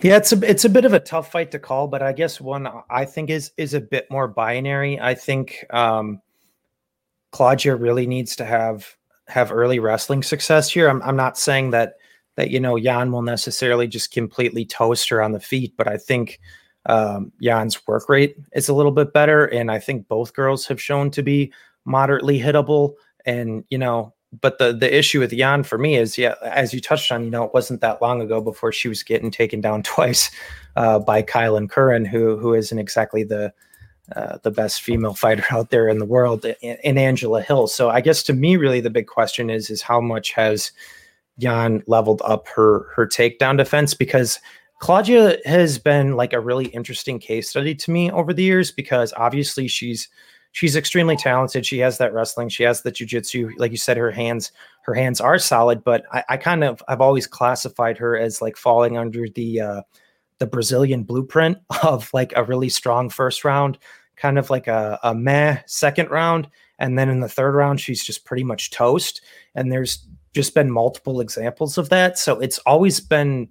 [0.02, 2.40] Yeah, it's a it's a bit of a tough fight to call, but I guess
[2.40, 5.00] one I think is is a bit more binary.
[5.00, 6.22] I think um,
[7.32, 8.96] Claudia really needs to have
[9.28, 10.90] have early wrestling success here.
[10.90, 11.96] I'm, I'm not saying that
[12.36, 15.98] that you know Yan will necessarily just completely toast her on the feet, but I
[15.98, 16.40] think
[16.88, 20.82] um, Yan's work rate is a little bit better, and I think both girls have
[20.82, 21.54] shown to be
[21.86, 22.94] moderately hittable.
[23.26, 26.82] And you know, but the the issue with Jan for me is, yeah, as you
[26.82, 29.84] touched on, you know, it wasn't that long ago before she was getting taken down
[29.84, 30.32] twice
[30.76, 33.54] uh, by Kailin Curran, who who isn't exactly the
[34.16, 37.68] uh, the best female fighter out there in the world in, Angela Hill.
[37.68, 40.72] So I guess to me, really the big question is is how much has
[41.40, 44.40] Jan leveled up her her takedown defense because
[44.80, 49.14] Claudia has been like a really interesting case study to me over the years because
[49.16, 50.10] obviously she's
[50.52, 51.66] she's extremely talented.
[51.66, 53.52] She has that wrestling, she has the jujitsu.
[53.58, 54.52] Like you said, her hands
[54.82, 58.58] her hands are solid, but I, I kind of I've always classified her as like
[58.58, 59.82] falling under the uh,
[60.40, 63.78] the Brazilian blueprint of like a really strong first round,
[64.16, 66.50] kind of like a, a meh second round.
[66.80, 69.22] And then in the third round, she's just pretty much toast.
[69.56, 72.18] And there's just been multiple examples of that.
[72.18, 73.50] So it's always been,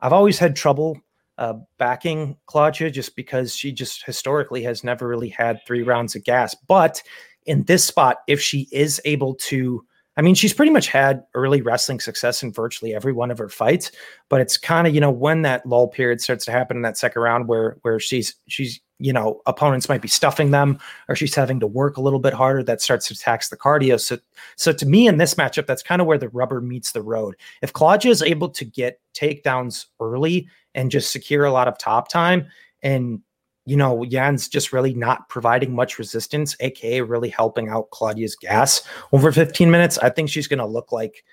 [0.00, 1.00] I've always had trouble
[1.38, 6.24] uh, backing Claudia just because she just historically has never really had three rounds of
[6.24, 6.54] gas.
[6.66, 7.02] But
[7.46, 9.84] in this spot, if she is able to
[10.16, 13.48] I mean, she's pretty much had early wrestling success in virtually every one of her
[13.48, 13.90] fights,
[14.28, 16.96] but it's kind of you know when that lull period starts to happen in that
[16.96, 21.34] second round where where she's she's you know opponents might be stuffing them or she's
[21.34, 24.00] having to work a little bit harder that starts to tax the cardio.
[24.00, 24.18] So
[24.56, 27.34] so to me in this matchup, that's kind of where the rubber meets the road.
[27.62, 32.08] If Claudia is able to get takedowns early and just secure a lot of top
[32.08, 32.46] time
[32.82, 33.20] and
[33.66, 38.82] you know, Yan's just really not providing much resistance, aka really helping out Claudia's gas
[39.12, 39.98] over 15 minutes.
[39.98, 41.24] I think she's going to look like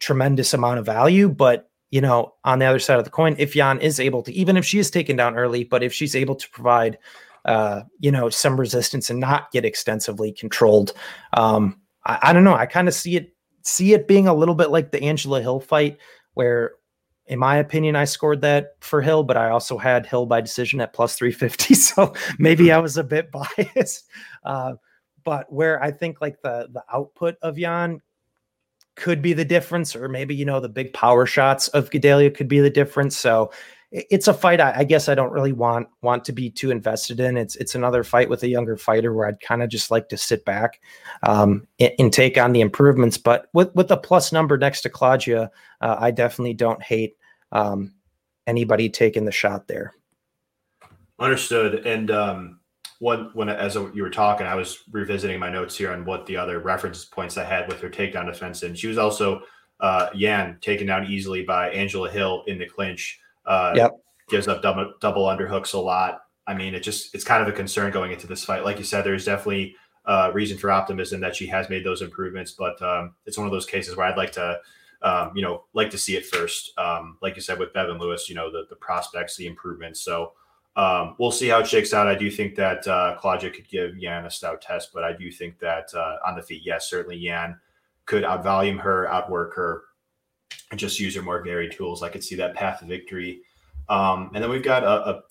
[0.00, 3.56] tremendous amount of value, but you know, on the other side of the coin, if
[3.56, 6.36] Yan is able to, even if she is taken down early, but if she's able
[6.36, 6.98] to provide,
[7.44, 10.92] uh, you know, some resistance and not get extensively controlled,
[11.32, 12.54] um, I, I don't know.
[12.54, 15.60] I kind of see it see it being a little bit like the Angela Hill
[15.60, 15.98] fight,
[16.34, 16.72] where
[17.30, 20.80] in my opinion, I scored that for Hill, but I also had Hill by decision
[20.80, 21.74] at plus 350.
[21.80, 22.72] So maybe hmm.
[22.72, 24.08] I was a bit biased.
[24.44, 24.74] Uh,
[25.24, 28.00] but where I think like the the output of Jan
[28.96, 32.48] could be the difference, or maybe you know the big power shots of Gadelha could
[32.48, 33.16] be the difference.
[33.16, 33.52] So
[33.92, 37.20] it's a fight I, I, guess I don't really want want to be too invested
[37.20, 37.36] in.
[37.36, 40.16] It's it's another fight with a younger fighter where I'd kind of just like to
[40.16, 40.80] sit back
[41.22, 43.18] um, and, and, take on the improvements.
[43.18, 45.50] But with with the plus number next to Claudia,
[45.80, 47.16] uh, I definitely don't hate
[47.52, 47.92] um,
[48.46, 49.94] anybody taking the shot there.
[51.18, 51.86] Understood.
[51.86, 52.60] And um,
[52.98, 56.36] when when as you were talking, I was revisiting my notes here on what the
[56.36, 59.42] other reference points I had with her takedown defense, and she was also
[59.80, 63.18] uh, Yan taken down easily by Angela Hill in the clinch.
[63.44, 63.92] Uh, yep.
[64.28, 66.20] Gives up double, double underhooks a lot.
[66.46, 68.64] I mean, it just it's kind of a concern going into this fight.
[68.64, 69.74] Like you said, there's definitely
[70.04, 73.52] uh, reason for optimism that she has made those improvements, but um, it's one of
[73.52, 74.58] those cases where I'd like to,
[75.02, 76.76] um, you know, like to see it first.
[76.78, 80.00] Um, like you said with Bevon Lewis, you know, the the prospects, the improvements.
[80.00, 80.32] So
[80.76, 82.06] um, we'll see how it shakes out.
[82.06, 85.30] I do think that uh, Claudia could give Yan a stout test, but I do
[85.30, 87.58] think that uh, on the feet, yes, certainly Yan
[88.06, 89.82] could outvolume her, outwork her,
[90.70, 92.02] and just use her more varied tools.
[92.02, 93.42] I could see that path to victory.
[93.88, 95.22] Um, and then we've got a, a,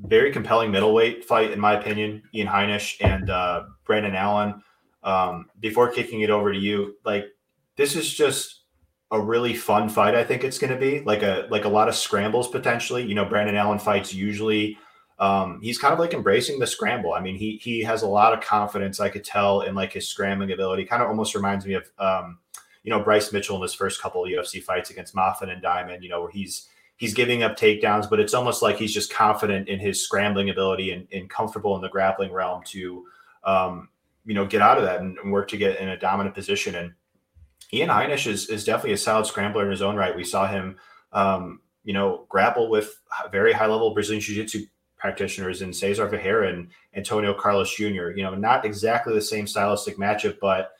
[0.00, 4.62] very compelling middleweight fight, in my opinion, Ian Heinisch and uh, Brandon Allen.
[5.02, 7.28] Um, before kicking it over to you, like
[7.76, 8.55] this is just
[9.10, 10.14] a really fun fight.
[10.14, 13.04] I think it's going to be like a like a lot of scrambles potentially.
[13.04, 14.78] You know, Brandon Allen fights usually.
[15.18, 17.14] Um, he's kind of like embracing the scramble.
[17.14, 19.00] I mean, he he has a lot of confidence.
[19.00, 20.84] I could tell in like his scrambling ability.
[20.84, 22.38] Kind of almost reminds me of um,
[22.82, 26.02] you know Bryce Mitchell in his first couple of UFC fights against Moffett and Diamond.
[26.02, 29.68] You know where he's he's giving up takedowns, but it's almost like he's just confident
[29.68, 33.04] in his scrambling ability and, and comfortable in the grappling realm to
[33.44, 33.88] um,
[34.24, 36.74] you know get out of that and, and, work to get in a dominant position.
[36.74, 36.92] And
[37.72, 40.16] Ian Heinisch is is definitely a solid scrambler in his own right.
[40.16, 40.76] We saw him
[41.12, 43.00] um, you know grapple with
[43.30, 48.10] very high level Brazilian Jiu Jitsu practitioners in Cesar Ferreira and Antonio Carlos Jr.
[48.10, 50.72] You know, not exactly the same stylistic matchup, but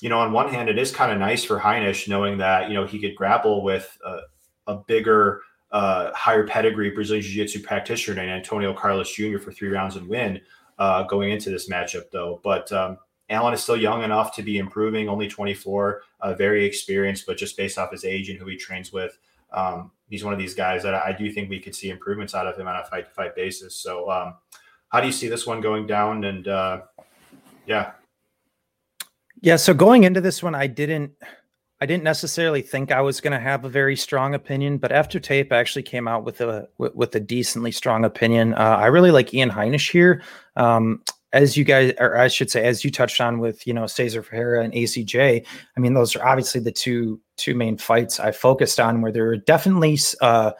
[0.00, 2.74] you know, on one hand, it is kind of nice for Heinisch knowing that you
[2.74, 4.18] know he could grapple with a,
[4.66, 5.40] a bigger,
[5.70, 9.38] uh, higher pedigree Brazilian Jiu-Jitsu practitioner than Antonio Carlos Jr.
[9.38, 10.40] for three rounds and win
[10.78, 12.40] uh, going into this matchup, though.
[12.42, 12.98] But um,
[13.30, 17.56] Allen is still young enough to be improving, only 24, uh, very experienced, but just
[17.56, 19.18] based off his age and who he trains with,
[19.52, 22.46] um, he's one of these guys that I do think we could see improvements out
[22.46, 23.76] of him on a fight-to-fight basis.
[23.76, 24.34] So, um,
[24.88, 26.24] how do you see this one going down?
[26.24, 26.82] And uh,
[27.66, 27.92] yeah,
[29.44, 31.12] yeah, so going into this one, I didn't
[31.78, 35.20] I didn't necessarily think I was going to have a very strong opinion, but after
[35.20, 38.54] tape, I actually came out with a with, a decently strong opinion.
[38.54, 40.22] Uh, I really like Ian Heinisch here.
[40.56, 41.02] Um,
[41.34, 44.22] as you guys, or I should say, as you touched on with you know Cesar
[44.22, 45.44] Ferreira and ACJ.
[45.76, 49.26] I mean, those are obviously the two two main fights I focused on, where there
[49.26, 50.52] are definitely uh,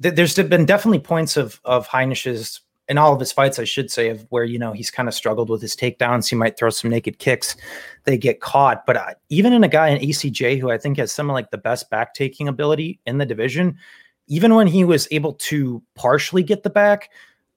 [0.00, 3.90] th- there's been definitely points of of Heinisch's in all of his fights, I should
[3.90, 6.28] say, of where you know he's kind of struggled with his takedowns.
[6.28, 7.56] He might throw some naked kicks,
[8.04, 8.84] they get caught.
[8.84, 11.50] But uh, even in a guy in ACJ who I think has some of like
[11.50, 13.78] the best back taking ability in the division,
[14.26, 17.08] even when he was able to partially get the back,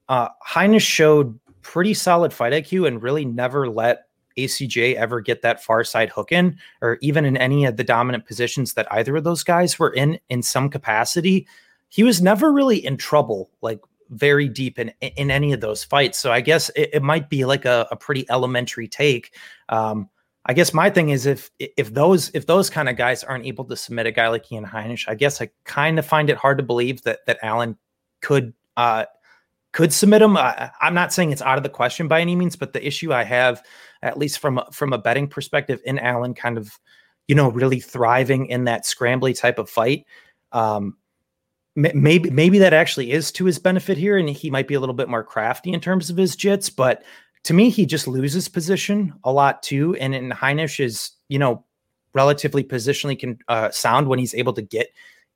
[0.08, 4.06] uh, Heinisch showed pretty solid fight IQ and really never let
[4.38, 8.24] ACJ ever get that far side hook in, or even in any of the dominant
[8.24, 11.48] positions that either of those guys were in in some capacity.
[11.88, 16.20] He was never really in trouble, like very deep in in any of those fights.
[16.20, 19.34] So I guess it, it might be like a, a pretty elementary take.
[19.68, 20.08] Um,
[20.44, 23.64] I guess my thing is if if those if those kind of guys aren't able
[23.64, 26.58] to submit a guy like Ian Heinisch, I guess I kind of find it hard
[26.58, 27.76] to believe that that Allen
[28.20, 29.06] could uh,
[29.76, 30.38] could submit him.
[30.38, 33.12] I, am not saying it's out of the question by any means, but the issue
[33.12, 33.62] I have,
[34.00, 36.80] at least from from a betting perspective, in Allen kind of
[37.28, 40.06] you know really thriving in that scrambly type of fight.
[40.52, 40.96] Um,
[41.74, 44.94] maybe maybe that actually is to his benefit here, and he might be a little
[44.94, 46.74] bit more crafty in terms of his jits.
[46.74, 47.04] But
[47.44, 49.94] to me, he just loses position a lot too.
[49.96, 51.66] And in Heinisch is you know
[52.14, 54.86] relatively positionally can uh, sound when he's able to get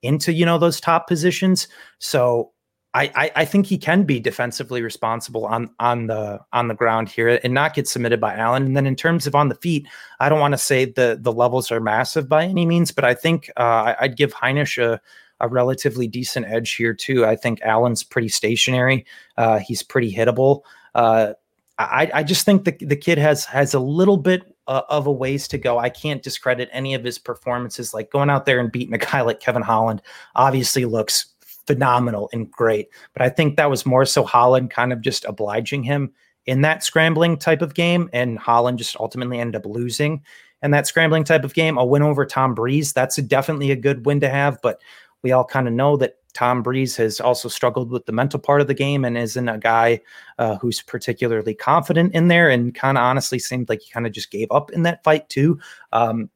[0.01, 1.69] into you know those top positions.
[1.99, 2.53] So
[2.93, 7.09] I, I, I think he can be defensively responsible on on the on the ground
[7.09, 8.65] here and not get submitted by Allen.
[8.65, 9.87] And then in terms of on the feet,
[10.19, 13.15] I don't want to say the the levels are massive by any means, but I
[13.15, 15.01] think uh, I'd give Heinisch a
[15.41, 17.25] a relatively decent edge here too.
[17.25, 19.07] I think Allen's pretty stationary.
[19.37, 20.63] Uh, he's pretty hittable.
[20.95, 21.33] Uh,
[21.79, 25.13] I, I, just think the, the kid has has a little bit uh, of a
[25.13, 25.79] ways to go.
[25.79, 27.95] I can't discredit any of his performances.
[27.95, 30.03] Like going out there and beating a guy like Kevin Holland,
[30.37, 31.30] obviously looks
[31.67, 32.89] phenomenal and great.
[33.13, 36.13] But I think that was more so Holland kind of just obliging him
[36.47, 40.23] in that scrambling type of game, and Holland just ultimately ended up losing
[40.63, 41.79] in that scrambling type of game.
[41.79, 44.59] A win over Tom Breese, that's a, definitely a good win to have.
[44.63, 44.81] But
[45.23, 48.61] we all kind of know that Tom Breese has also struggled with the mental part
[48.61, 50.01] of the game and isn't a guy
[50.39, 54.13] uh, who's particularly confident in there and kind of honestly seemed like he kind of
[54.13, 55.59] just gave up in that fight too.
[55.93, 56.31] Um,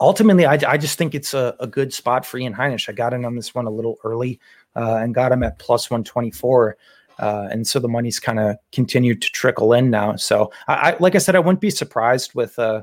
[0.00, 2.88] ultimately, I, I just think it's a, a good spot for Ian Heinisch.
[2.88, 4.40] I got in on this one a little early
[4.76, 6.76] uh, and got him at plus 124.
[7.18, 10.14] Uh, and so the money's kind of continued to trickle in now.
[10.16, 12.82] So I, I, like I said, I wouldn't be surprised with uh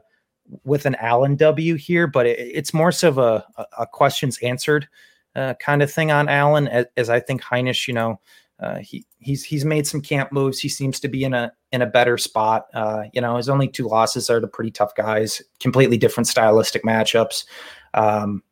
[0.65, 3.45] with an Allen W here, but it, it's more so of a,
[3.77, 4.89] a questions answered
[5.35, 8.19] uh, kind of thing on Allen, as, as I think Heinisch, you know,
[8.59, 10.59] uh, he he's he's made some camp moves.
[10.59, 12.67] He seems to be in a in a better spot.
[12.73, 16.83] Uh, you know, his only two losses are to pretty tough guys, completely different stylistic
[16.83, 17.45] matchups.
[17.93, 18.43] Um,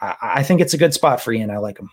[0.00, 1.50] I, I think it's a good spot for Ian.
[1.50, 1.90] I like him.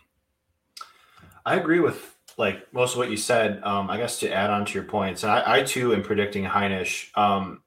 [1.50, 3.64] I agree with like most of what you said.
[3.64, 7.10] Um, I guess to add on to your points, I, I too am predicting Heinisch.
[7.18, 7.64] Um,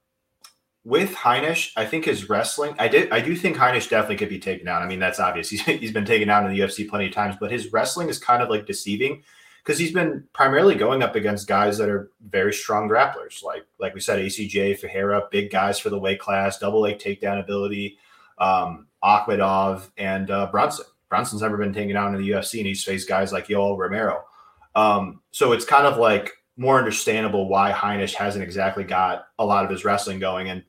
[0.85, 4.39] with Heinisch, I think his wrestling, I did, I do think Heinisch definitely could be
[4.39, 4.83] taken down.
[4.83, 5.51] I mean, that's obvious.
[5.51, 8.19] He's, he's been taken down in the UFC plenty of times, but his wrestling is
[8.19, 9.25] kind of like deceiving
[9.65, 13.95] because he's been primarily going up against guys that are very strong grapplers, like like
[13.95, 17.99] we said, ACJ, Ferreira, big guys for the weight class, double leg takedown ability,
[18.39, 20.87] um, Akhmedov, and uh, Brunson.
[21.13, 24.25] Brunson's never been taken down in the UFC, and he's faced guys like Yoel Romero.
[24.75, 29.63] Um, so it's kind of like more understandable why Heinisch hasn't exactly got a lot
[29.63, 30.49] of his wrestling going.
[30.49, 30.65] And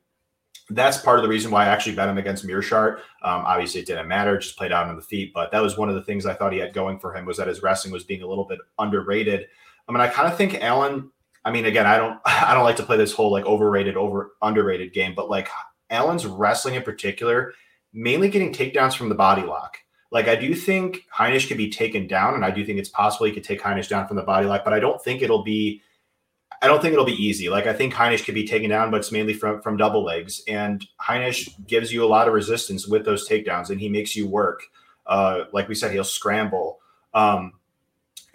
[0.69, 2.97] that's part of the reason why I actually bet him against Meerschaert.
[3.21, 5.31] Um, obviously, it didn't matter; just played out on the feet.
[5.33, 7.37] But that was one of the things I thought he had going for him was
[7.37, 9.47] that his wrestling was being a little bit underrated.
[9.87, 11.09] I mean, I kind of think Allen.
[11.45, 14.33] I mean, again, I don't, I don't like to play this whole like overrated, over
[14.41, 15.47] underrated game, but like
[15.89, 17.53] Allen's wrestling in particular,
[17.93, 19.77] mainly getting takedowns from the body lock.
[20.13, 23.25] Like I do think Heinisch could be taken down, and I do think it's possible
[23.25, 25.81] he could take Heinisch down from the body lock, but I don't think it'll be
[26.61, 27.49] I don't think it'll be easy.
[27.49, 30.43] Like I think Heinisch could be taken down, but it's mainly from from double legs.
[30.47, 34.27] And Heinisch gives you a lot of resistance with those takedowns, and he makes you
[34.27, 34.61] work.
[35.07, 36.79] Uh, like we said, he'll scramble.
[37.15, 37.53] Um,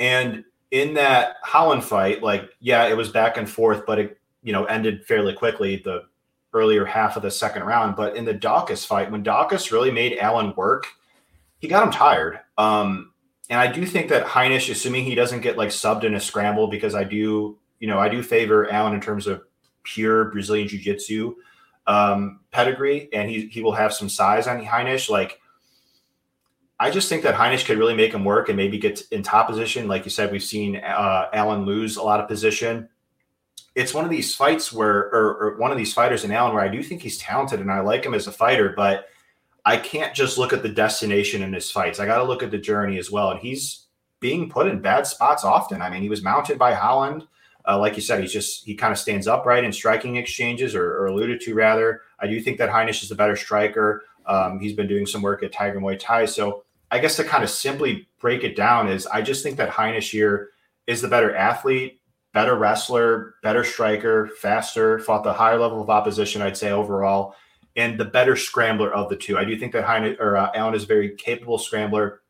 [0.01, 4.53] and in that Holland fight, like yeah, it was back and forth, but it you
[4.53, 5.77] know ended fairly quickly.
[5.77, 6.07] The
[6.55, 10.19] earlier half of the second round, but in the Daukaus fight, when Daukaus really made
[10.19, 10.87] Allen work,
[11.59, 12.41] he got him tired.
[12.57, 13.13] Um,
[13.51, 16.69] and I do think that Heinisch, assuming he doesn't get like subbed in a scramble,
[16.69, 19.43] because I do you know, I do favor Allen in terms of
[19.85, 21.35] pure Brazilian Jiu Jitsu
[21.87, 25.09] um, pedigree, and he he will have some size on Heinisch.
[25.09, 25.41] Like,
[26.79, 29.49] I just think that Heinisch could really make him work and maybe get in top
[29.49, 29.89] position.
[29.89, 32.89] Like you said, we've seen uh, Allen lose a lot of position.
[33.75, 36.65] It's one of these fights where, or, or one of these fighters in Allen, where
[36.65, 39.07] I do think he's talented and I like him as a fighter, but
[39.69, 42.01] I can't just look at the destination in his fights.
[42.01, 43.33] I got to look at the journey as well.
[43.33, 43.85] And he's
[44.19, 45.83] being put in bad spots often.
[45.83, 47.27] I mean, he was mounted by Holland.
[47.69, 50.97] Uh, like you said, he's just he kind of stands upright in striking exchanges, or,
[50.97, 52.01] or, alluded to rather.
[52.19, 54.05] I do think that Heinisch is a better striker.
[54.25, 56.25] Um, he's been doing some work at Tiger Muay Thai.
[56.25, 59.69] So I guess to kind of simply break it down is I just think that
[59.69, 60.49] Heinisch here
[60.87, 62.01] is the better athlete,
[62.33, 67.35] better wrestler, better striker, faster, fought the higher level of opposition, I'd say overall,
[67.79, 69.39] and the better scrambler of the two.
[69.39, 72.23] I do think that Heinisch or uh, Allen is a very capable scrambler,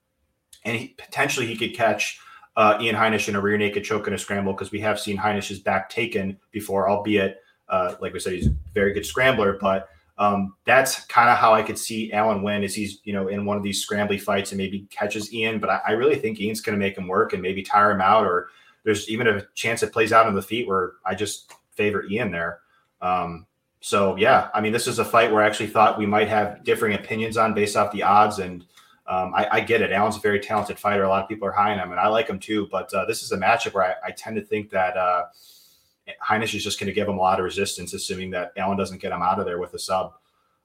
[0.65, 2.21] and he, potentially he could catch
[2.57, 5.17] uh, Ian Heinisch in a rear naked choke in a scramble because we have seen
[5.17, 7.41] Heinisch's back taken before, albeit,
[7.71, 9.57] uh, like we said, he's a very good scrambler.
[9.59, 9.89] But
[10.19, 13.47] um, that's kind of how I could see Allen win is he's, you know, in
[13.47, 15.61] one of these scrambly fights and maybe catches Ian.
[15.61, 18.03] But I, I really think Ian's going to make him work and maybe tire him
[18.03, 18.27] out.
[18.27, 18.49] Or
[18.85, 22.33] there's even a chance it plays out on the feet where I just favor Ian
[22.33, 22.59] there.
[23.01, 23.47] Um,
[23.81, 26.65] so, yeah, I mean, this is a fight where I actually thought we might have
[26.65, 28.39] differing opinions on based off the odds.
[28.39, 28.65] And
[29.07, 29.93] um, I, I, get it.
[29.93, 31.05] Allen's a very talented fighter.
[31.05, 32.69] A lot of people are high on him, and I like him too.
[32.71, 35.27] But uh, this is a matchup where I, I tend to think that uh,
[36.23, 39.01] Heinisch is just going to give him a lot of resistance, assuming that Allen doesn't
[39.01, 40.15] get him out of there with a sub.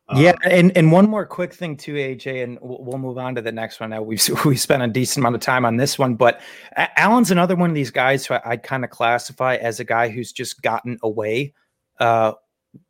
[0.09, 3.41] Um, yeah, and and one more quick thing too, AJ, and we'll move on to
[3.41, 3.91] the next one.
[3.91, 6.41] Now we've we spent a decent amount of time on this one, but
[6.75, 10.09] Allen's another one of these guys who I, would kind of classify as a guy
[10.09, 11.53] who's just gotten away
[11.99, 12.33] uh,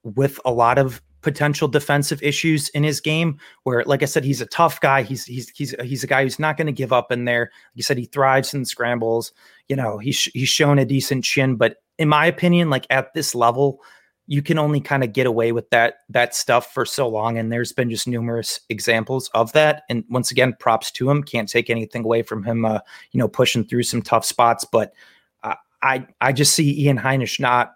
[0.04, 4.42] with a lot of potential defensive issues in his game where like i said he's
[4.42, 5.02] a tough guy.
[5.02, 7.44] He's he's he's he's a guy who's not going to give up in there.
[7.44, 9.32] Like you said he thrives in scrambles.
[9.70, 13.34] You know he's he's shown a decent chin but in my opinion like at this
[13.34, 13.82] level
[14.28, 17.38] you can only kind of get away with that that stuff for so long.
[17.38, 19.84] And there's been just numerous examples of that.
[19.90, 21.24] And once again props to him.
[21.24, 22.80] Can't take anything away from him uh
[23.12, 24.66] you know pushing through some tough spots.
[24.66, 24.94] But
[25.44, 27.76] uh, i i just see ian heinisch not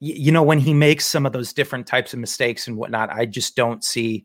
[0.00, 3.26] you know, when he makes some of those different types of mistakes and whatnot, I
[3.26, 4.24] just don't see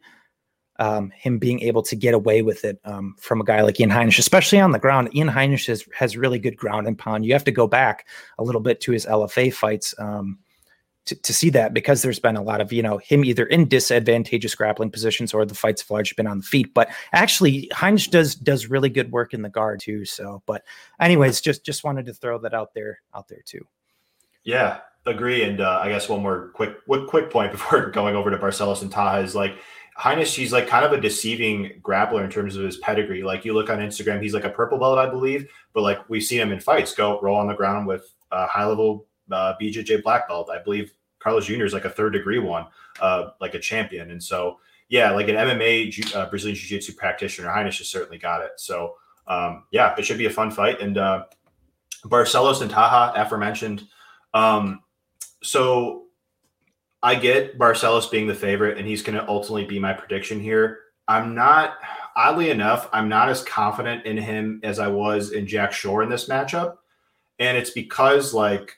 [0.79, 3.89] um, him being able to get away with it um, from a guy like Ian
[3.89, 5.13] Heinisch, especially on the ground.
[5.15, 7.25] Ian Heinisch has, has really good ground and pound.
[7.25, 8.07] You have to go back
[8.39, 10.39] a little bit to his LFA fights um,
[11.05, 13.67] to, to see that because there's been a lot of, you know, him either in
[13.67, 16.73] disadvantageous grappling positions or the fights have largely been on the feet.
[16.73, 20.03] But actually, Heinisch does does really good work in the guard too.
[20.03, 20.63] So, but
[20.99, 23.65] anyways, just just wanted to throw that out there out there too.
[24.43, 25.43] Yeah, agree.
[25.43, 28.91] And uh, I guess one more quick quick point before going over to Barcelos and
[28.91, 29.55] Taha is like
[29.97, 33.23] Heinisch, he's like kind of a deceiving grappler in terms of his pedigree.
[33.23, 36.23] Like you look on Instagram, he's like a purple belt, I believe, but like we've
[36.23, 40.03] seen him in fights go roll on the ground with a high level uh, BJJ
[40.03, 40.49] black belt.
[40.49, 41.63] I believe Carlos Jr.
[41.63, 42.67] is like a third degree one,
[42.99, 44.11] uh, like a champion.
[44.11, 48.41] And so, yeah, like an MMA uh, Brazilian Jiu Jitsu practitioner, Heinisch has certainly got
[48.41, 48.51] it.
[48.57, 48.95] So,
[49.27, 50.81] um, yeah, it should be a fun fight.
[50.81, 51.23] And uh,
[52.05, 53.87] Barcelos and Taha, aforementioned.
[54.33, 54.81] Um,
[55.45, 56.05] so
[57.03, 60.79] I get Barcelos being the favorite, and he's going to ultimately be my prediction here.
[61.07, 61.75] I'm not,
[62.15, 66.09] oddly enough, I'm not as confident in him as I was in Jack Shore in
[66.09, 66.77] this matchup.
[67.37, 68.75] And it's because, like,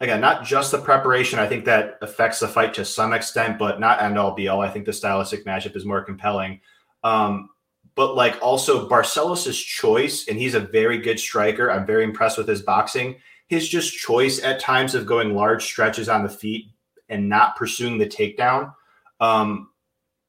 [0.00, 1.38] again, not just the preparation.
[1.38, 4.62] I think that affects the fight to some extent, but not end all be all.
[4.62, 6.60] I think the stylistic matchup is more compelling.
[7.04, 7.50] Um,
[7.96, 11.70] but like also Barcelos's choice, and he's a very good striker.
[11.70, 13.16] I'm very impressed with his boxing.
[13.50, 16.66] His just choice at times of going large stretches on the feet
[17.08, 18.72] and not pursuing the takedown.
[19.18, 19.70] Um,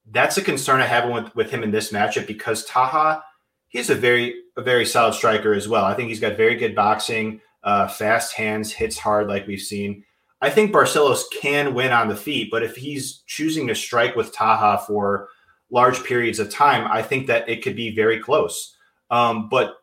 [0.09, 3.23] that's a concern I have with, with him in this matchup because Taha,
[3.67, 5.85] he's a very a very solid striker as well.
[5.85, 10.03] I think he's got very good boxing, uh, fast hands, hits hard like we've seen.
[10.41, 14.33] I think Barcelos can win on the feet, but if he's choosing to strike with
[14.33, 15.29] Taha for
[15.69, 18.75] large periods of time, I think that it could be very close.
[19.11, 19.75] Um, but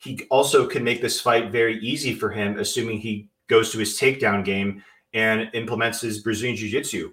[0.00, 3.98] he also can make this fight very easy for him, assuming he goes to his
[3.98, 4.82] takedown game
[5.12, 7.12] and implements his Brazilian Jiu Jitsu.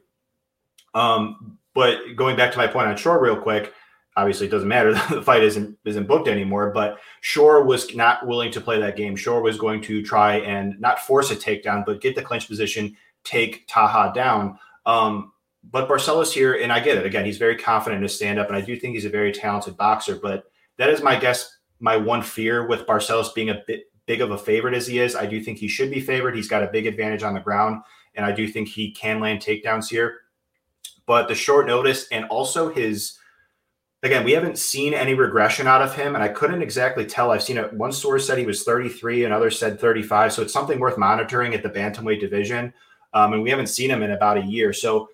[0.93, 3.73] Um, but going back to my point on Shore, real quick,
[4.15, 4.93] obviously it doesn't matter.
[5.09, 6.71] the fight isn't isn't booked anymore.
[6.71, 9.15] But Shore was not willing to play that game.
[9.15, 12.95] Shore was going to try and not force a takedown, but get the clinch position,
[13.23, 14.57] take Taha down.
[14.85, 15.33] Um,
[15.69, 17.05] but Barcelos here, and I get it.
[17.05, 19.31] Again, he's very confident in his stand up, and I do think he's a very
[19.31, 20.15] talented boxer.
[20.15, 20.45] But
[20.77, 21.56] that is my guess.
[21.79, 25.15] My one fear with Barcelos being a bit big of a favorite as he is,
[25.15, 26.35] I do think he should be favored.
[26.35, 27.81] He's got a big advantage on the ground,
[28.15, 30.21] and I do think he can land takedowns here.
[31.05, 33.19] But the short notice and also his
[34.03, 37.31] again, we haven't seen any regression out of him, and I couldn't exactly tell.
[37.31, 37.73] I've seen it.
[37.73, 40.33] One source said he was 33, another said 35.
[40.33, 42.73] So it's something worth monitoring at the bantamweight division.
[43.13, 44.73] Um, and we haven't seen him in about a year.
[44.73, 45.09] So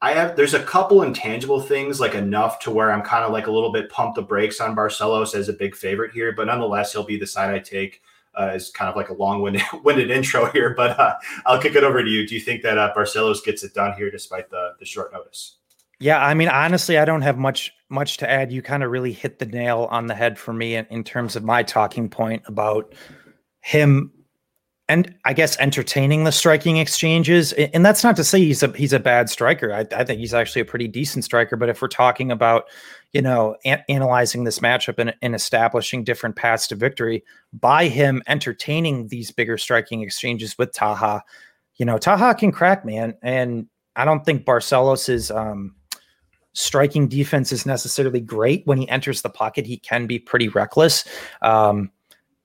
[0.00, 3.48] I have there's a couple intangible things like enough to where I'm kind of like
[3.48, 6.92] a little bit pumped the brakes on Barcelos as a big favorite here, but nonetheless,
[6.92, 8.02] he'll be the side I take
[8.34, 11.14] uh, kind of like a long-winded winded intro here, but uh,
[11.46, 12.26] I'll kick it over to you.
[12.26, 15.56] Do you think that uh, Barcelos gets it done here despite the the short notice?
[16.00, 18.52] Yeah, I mean, honestly, I don't have much much to add.
[18.52, 21.34] You kind of really hit the nail on the head for me in, in terms
[21.34, 22.94] of my talking point about
[23.60, 24.12] him
[24.88, 27.52] and I guess entertaining the striking exchanges.
[27.52, 29.72] And that's not to say he's a he's a bad striker.
[29.72, 31.56] I, I think he's actually a pretty decent striker.
[31.56, 32.64] But if we're talking about,
[33.12, 33.56] you know,
[33.88, 37.22] analyzing this matchup and, and establishing different paths to victory
[37.52, 41.22] by him entertaining these bigger striking exchanges with Taha,
[41.76, 43.14] you know, Taha can crack, man.
[43.22, 45.74] And I don't think Barcelos's um,
[46.54, 49.66] striking defense is necessarily great when he enters the pocket.
[49.66, 51.04] He can be pretty reckless.
[51.42, 51.90] Um,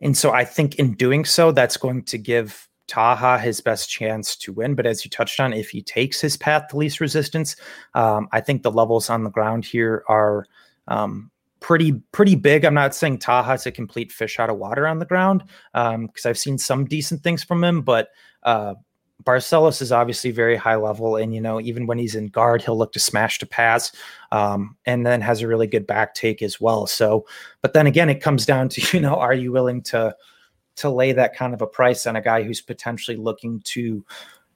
[0.04, 4.36] and so I think in doing so, that's going to give Taha his best chance
[4.36, 4.76] to win.
[4.76, 7.56] But as you touched on, if he takes his path to least resistance,
[7.93, 10.45] um, I think the levels on the ground here are
[10.89, 11.32] um,
[11.62, 12.66] pretty pretty big.
[12.66, 16.10] I'm not saying Taha's a complete fish out of water on the ground because um,
[16.26, 18.10] I've seen some decent things from him, but
[18.43, 18.76] uh,
[19.24, 22.78] Barcelos is obviously very high level, and you know even when he's in guard, he'll
[22.78, 23.91] look to smash to pass,
[24.32, 26.88] um, and then has a really good back take as well.
[26.88, 27.26] So,
[27.61, 30.15] but then again, it comes down to you know, are you willing to
[30.76, 34.03] to lay that kind of a price on a guy who's potentially looking to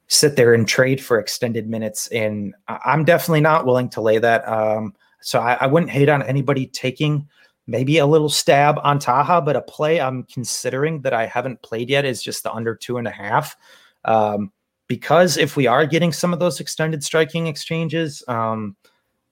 [0.08, 2.08] sit there and trade for extended minutes?
[2.08, 4.46] And I'm definitely not willing to lay that.
[4.48, 7.28] Um, so I, I wouldn't hate on anybody taking
[7.68, 11.90] maybe a little stab on Taha, but a play I'm considering that I haven't played
[11.90, 13.56] yet is just the under two and a half.
[14.04, 14.50] Um,
[14.88, 18.74] because if we are getting some of those extended striking exchanges, um,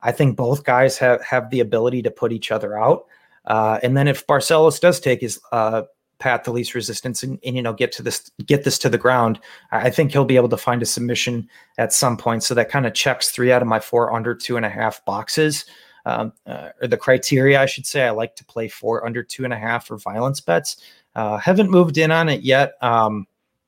[0.03, 3.07] I think both guys have, have the ability to put each other out.
[3.47, 5.83] Uh, and then if Barcelos does take his uh,
[6.19, 8.99] path to least resistance and, and, you know get to this get this to the
[8.99, 9.39] ground,
[9.71, 11.49] I think he'll be able to find a submission
[11.79, 12.43] at some point.
[12.43, 15.05] So that kind of checks three out of my four under two and a half
[15.05, 15.65] boxes.
[16.05, 18.07] Um, uh, or the criteria, I should say.
[18.07, 20.77] I like to play four under two and a half for violence bets.
[21.17, 22.75] Uh, haven't moved in on it yet.
[22.81, 23.27] Um,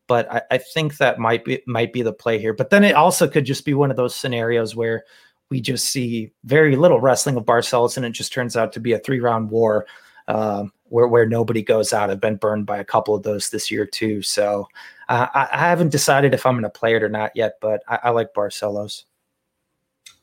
[0.08, 2.52] but I, I, think that might be might be the play here.
[2.52, 5.04] But then it also could just be one of those scenarios where
[5.50, 8.92] we just see very little wrestling of Barcelos, and it just turns out to be
[8.92, 9.86] a three round war
[10.26, 12.10] uh, where where nobody goes out.
[12.10, 14.22] I've been burned by a couple of those this year too.
[14.22, 14.66] So
[15.08, 17.82] uh, I, I, haven't decided if I'm going to play it or not yet, but
[17.88, 19.04] I, I like Barcelos.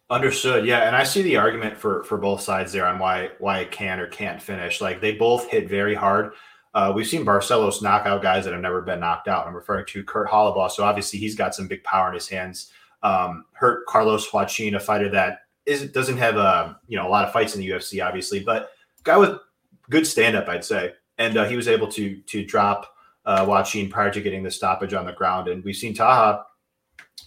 [0.09, 0.67] Understood.
[0.67, 3.71] Yeah, and I see the argument for for both sides there on why why it
[3.71, 4.79] can or can't finish.
[4.81, 6.33] Like they both hit very hard.
[6.75, 9.47] Uh, we've seen Barcelos knock out guys that have never been knocked out.
[9.47, 10.69] I'm referring to Kurt Holobaugh.
[10.69, 12.71] So obviously he's got some big power in his hands.
[13.01, 17.25] Um, hurt Carlos Huachin, a fighter that is doesn't have a you know a lot
[17.25, 18.71] of fights in the UFC, obviously, but
[19.03, 19.39] guy with
[19.89, 22.93] good stand up, I'd say, and uh, he was able to to drop
[23.25, 26.45] uh, Huachin prior to getting the stoppage on the ground, and we've seen Taha,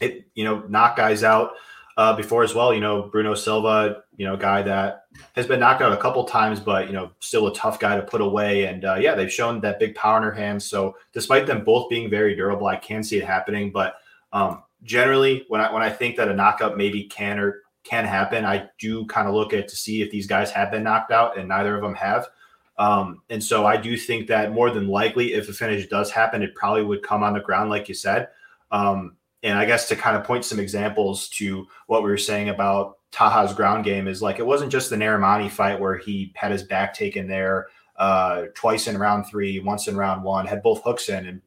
[0.01, 1.53] it you know knock guys out
[1.99, 2.73] uh, before as well.
[2.73, 6.61] You know Bruno Silva, you know guy that has been knocked out a couple times,
[6.61, 9.61] but you know still a tough guy to put away, and uh, yeah, they've shown
[9.61, 10.65] that big power in their hands.
[10.65, 13.97] So despite them both being very durable, I can see it happening, but.
[14.31, 18.45] Um, generally, when I when I think that a knockout maybe can or can happen.
[18.45, 21.39] I do kind of look at to see if these guys have been knocked out,
[21.39, 22.29] and neither of them have.
[22.77, 26.43] Um, and so I do think that more than likely, if a finish does happen,
[26.43, 28.29] it probably would come on the ground, like you said.
[28.71, 32.49] Um, and I guess to kind of point some examples to what we were saying
[32.49, 36.53] about Taha's ground game is like it wasn't just the Narimani fight where he had
[36.53, 40.83] his back taken there uh, twice in round three, once in round one, had both
[40.83, 41.43] hooks in and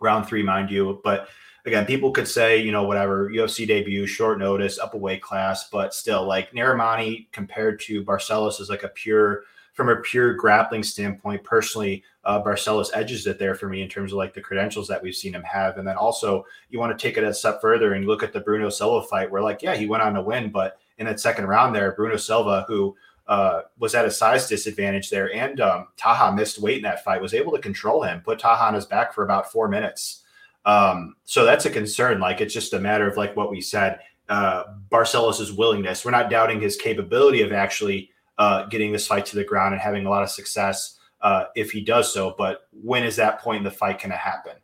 [0.00, 1.00] round three, mind you.
[1.04, 1.28] But
[1.66, 5.68] again, people could say, you know, whatever UFC debut, short notice, up a weight class,
[5.70, 9.44] but still, like Narimani compared to Barcelos is like a pure,
[9.74, 11.44] from a pure grappling standpoint.
[11.44, 15.02] Personally, uh, Barcelos edges it there for me in terms of like the credentials that
[15.02, 15.76] we've seen him have.
[15.76, 18.40] And then also, you want to take it a step further and look at the
[18.40, 21.46] Bruno Silva fight, where like, yeah, he went on to win, but in that second
[21.46, 22.96] round there, Bruno Silva, who
[23.26, 27.20] uh, was at a size disadvantage there, and um, Taha missed weight in that fight,
[27.20, 30.22] was able to control him, put Taha on his back for about four minutes.
[30.64, 32.20] Um, so that's a concern.
[32.20, 36.04] Like it's just a matter of like what we said, uh, Barcelos's willingness.
[36.04, 39.80] We're not doubting his capability of actually uh, getting this fight to the ground and
[39.80, 42.34] having a lot of success uh, if he does so.
[42.36, 44.54] But when is that point in the fight going to happen?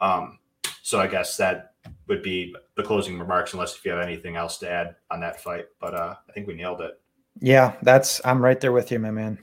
[0.00, 0.38] Um,
[0.82, 1.74] so I guess that
[2.08, 5.40] would be the closing remarks, unless if you have anything else to add on that
[5.40, 5.66] fight.
[5.80, 7.00] But uh, I think we nailed it.
[7.40, 9.38] Yeah, that's I'm right there with you, my man.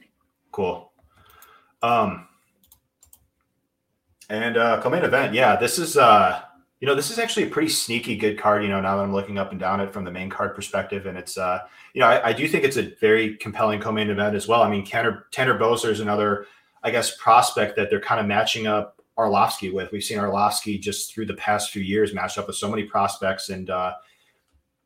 [0.52, 0.92] Cool.
[1.82, 2.28] Um,
[4.30, 6.42] and uh, co-main event, yeah, this is uh,
[6.82, 8.64] you know, this is actually a pretty sneaky good card.
[8.64, 11.06] You know, now that I'm looking up and down it from the main card perspective,
[11.06, 11.60] and it's uh,
[11.94, 14.64] you know, I, I do think it's a very compelling co-main event as well.
[14.64, 16.48] I mean, Tanner Tanner Boser is another,
[16.82, 19.92] I guess, prospect that they're kind of matching up Arlovsky with.
[19.92, 23.50] We've seen Arlovsky just through the past few years match up with so many prospects,
[23.50, 23.94] and uh,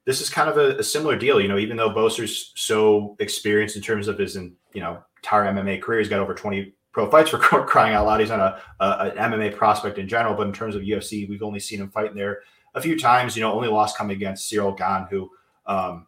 [0.04, 1.40] this is kind of a, a, similar deal.
[1.40, 5.82] You know, even though Boser's so experienced in terms of his, you know, entire MMA
[5.82, 8.22] career, he's got over 20 pro fights for crying out loud.
[8.22, 11.44] He's not a, a, an MMA prospect in general, but in terms of UFC, we've
[11.44, 12.40] only seen him fight there
[12.74, 13.36] a few times.
[13.36, 15.30] You know, only lost coming against Ciryl Gane, who
[15.66, 16.08] um,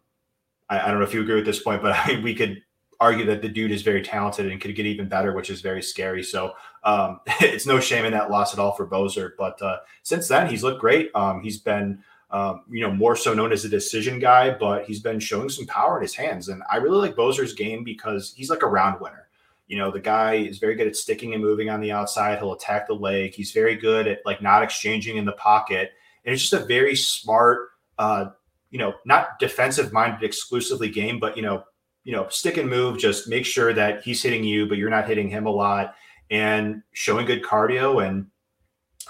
[0.70, 2.62] I, I, don't know if you agree with this point, but I we could
[3.00, 5.82] argue that the dude is very talented and could get even better, which is very
[5.82, 6.22] scary.
[6.22, 9.32] So um, it's no shame in that loss at all for Boser.
[9.36, 11.10] But uh, since then, he's looked great.
[11.14, 15.00] Um, he's been um, you know, more so known as a decision guy, but he's
[15.00, 16.48] been showing some power in his hands.
[16.48, 19.27] And I really like Boser's game because he's like a round winner.
[19.68, 22.38] You know, the guy is very good at sticking and moving on the outside.
[22.38, 23.34] He'll attack the leg.
[23.34, 25.92] He's very good at like not exchanging in the pocket.
[26.24, 28.30] And it's just a very smart, uh,
[28.70, 31.64] you know, not defensive minded exclusively game, but you know,
[32.04, 32.98] you know, stick and move.
[32.98, 35.94] Just make sure that he's hitting you, but you're not hitting him a lot,
[36.30, 38.26] and showing good cardio and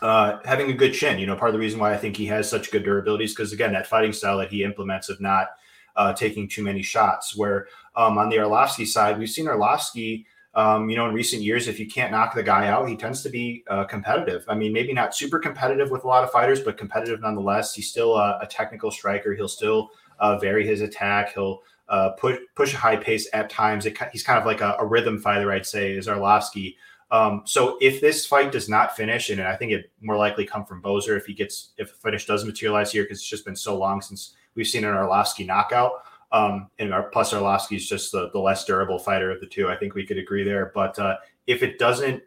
[0.03, 1.19] uh, having a good chin.
[1.19, 3.35] You know, part of the reason why I think he has such good durability is
[3.35, 5.51] because again, that fighting style that he implements of not
[5.95, 7.37] uh, taking too many shots.
[7.37, 10.25] Where um, on the Arlovsky side, we've seen Arlovsky
[10.55, 13.23] um, you know, in recent years, if you can't knock the guy out, he tends
[13.23, 14.45] to be uh, competitive.
[14.49, 17.75] I mean, maybe not super competitive with a lot of fighters, but competitive nonetheless.
[17.75, 19.35] He's still a, a technical striker.
[19.35, 21.35] He'll still uh, vary his attack.
[21.35, 23.87] He'll uh, push push a high pace at times.
[23.87, 26.77] It, he's kind of like a, a, rhythm fighter, I'd say, is Arlovsky.
[27.11, 30.67] Um, so if this fight does not finish, and I think it more likely come
[30.67, 33.57] from Boser if he gets if a finish does materialize here because it's just been
[33.57, 35.93] so long since we've seen an Arlovsky knockout.
[36.31, 39.69] Um, and our, plus is just the, the less durable fighter of the two.
[39.69, 40.71] I think we could agree there.
[40.75, 41.17] But uh,
[41.47, 42.23] if it doesn't,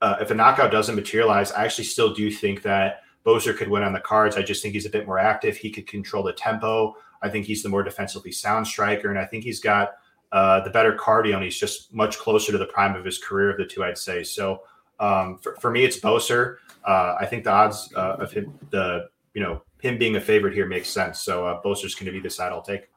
[0.00, 3.82] uh, if a knockout doesn't materialize, I actually still do think that Boser could win
[3.82, 4.36] on the cards.
[4.36, 5.56] I just think he's a bit more active.
[5.56, 6.96] He could control the tempo.
[7.22, 9.92] I think he's the more defensively sound striker, and I think he's got
[10.32, 13.50] uh, the better cardio, and he's just much closer to the prime of his career
[13.50, 14.24] of the two, I'd say.
[14.24, 14.62] So
[14.98, 16.56] um, for, for, me, it's Boser.
[16.84, 20.54] Uh, I think the odds uh, of him, the you know him being a favorite
[20.54, 21.20] here makes sense.
[21.20, 22.88] So uh, Boser's going to be the side I'll take.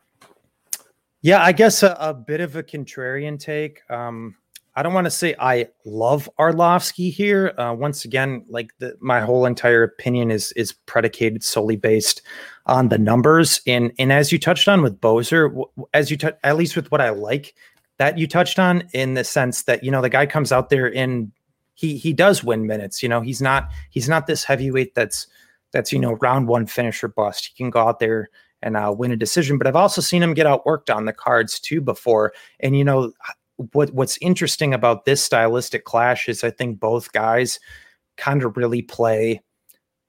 [1.25, 3.81] Yeah, I guess a, a bit of a contrarian take.
[3.89, 4.35] Um,
[4.75, 7.51] I don't want to say I love Arlovsky here.
[7.57, 12.21] Uh, once again, like the, my whole entire opinion is is predicated solely based
[12.67, 13.59] on the numbers.
[13.65, 15.63] And and as you touched on with Boser,
[15.95, 17.55] as you touch, at least with what I like
[17.97, 20.95] that you touched on, in the sense that you know the guy comes out there
[20.95, 21.31] and
[21.73, 23.01] he he does win minutes.
[23.01, 25.25] You know, he's not he's not this heavyweight that's
[25.71, 27.47] that's you know round one finisher bust.
[27.47, 28.29] He can go out there
[28.65, 29.57] and uh, win a decision.
[29.57, 32.33] But I've also seen him get outworked on the cards too before.
[32.59, 33.13] And you know
[33.57, 37.59] what what's interesting about this stylistic clash is I think both guys
[38.17, 39.41] kind of really play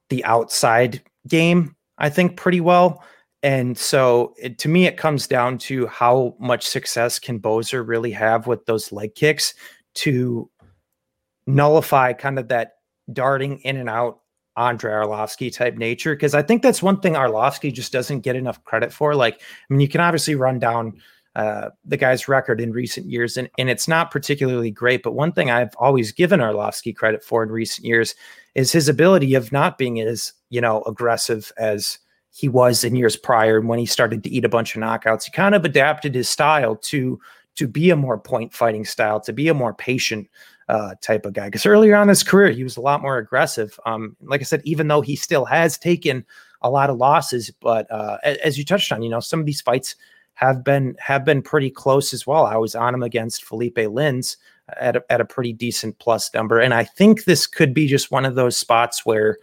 [0.08, 1.76] the outside game.
[1.98, 3.04] I think pretty well.
[3.42, 8.10] And so it, to me, it comes down to how much success can Boser really
[8.10, 9.54] have with those leg kicks
[9.96, 10.50] to
[11.46, 12.72] nullify kind of that
[13.12, 14.20] darting in and out
[14.56, 16.14] Andrei Arlovski type nature.
[16.14, 19.14] Because I think that's one thing Arlovski just doesn't get enough credit for.
[19.14, 21.00] Like, I mean, you can obviously run down
[21.34, 25.02] uh, the guy's record in recent years, and, and it's not particularly great.
[25.02, 28.14] But one thing I've always given Arlovski credit for in recent years
[28.54, 31.98] is his ability of not being as, you know, aggressive as
[32.30, 33.58] he was in years prior.
[33.58, 36.28] And when he started to eat a bunch of knockouts, he kind of adapted his
[36.28, 37.20] style to
[37.56, 40.28] to be a more point fighting style, to be a more patient
[40.68, 41.46] uh, type of guy.
[41.46, 43.78] Because earlier on his career, he was a lot more aggressive.
[43.86, 46.24] Um, like I said, even though he still has taken
[46.62, 49.60] a lot of losses, but uh, as you touched on, you know, some of these
[49.60, 49.94] fights
[50.34, 52.46] have been have been pretty close as well.
[52.46, 54.36] I was on him against Felipe Lins
[54.76, 58.10] at a, at a pretty decent plus number, and I think this could be just
[58.10, 59.38] one of those spots where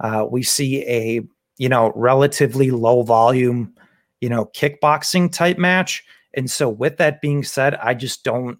[0.00, 1.22] uh, we see a
[1.58, 3.74] you know, relatively low volume,
[4.20, 6.04] you know, kickboxing type match.
[6.34, 8.58] And so with that being said, I just don't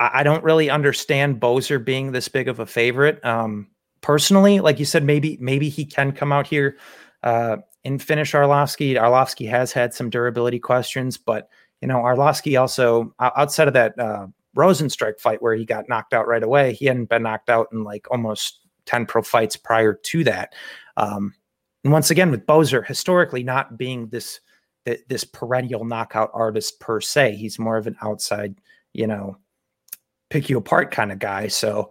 [0.00, 3.22] I don't really understand Boser being this big of a favorite.
[3.24, 3.68] Um,
[4.00, 6.78] personally, like you said, maybe maybe he can come out here
[7.22, 8.94] uh, and finish Arlovski.
[8.94, 11.50] Arlovski has had some durability questions, but
[11.82, 14.26] you know, Arlovski also outside of that uh,
[14.56, 17.84] Rozenstruik fight where he got knocked out right away, he hadn't been knocked out in
[17.84, 20.54] like almost ten pro fights prior to that.
[20.96, 21.34] Um,
[21.84, 24.40] and once again, with Boser historically not being this
[25.08, 28.56] this perennial knockout artist per se, he's more of an outside,
[28.94, 29.36] you know,
[30.30, 31.48] pick you apart kind of guy.
[31.48, 31.90] So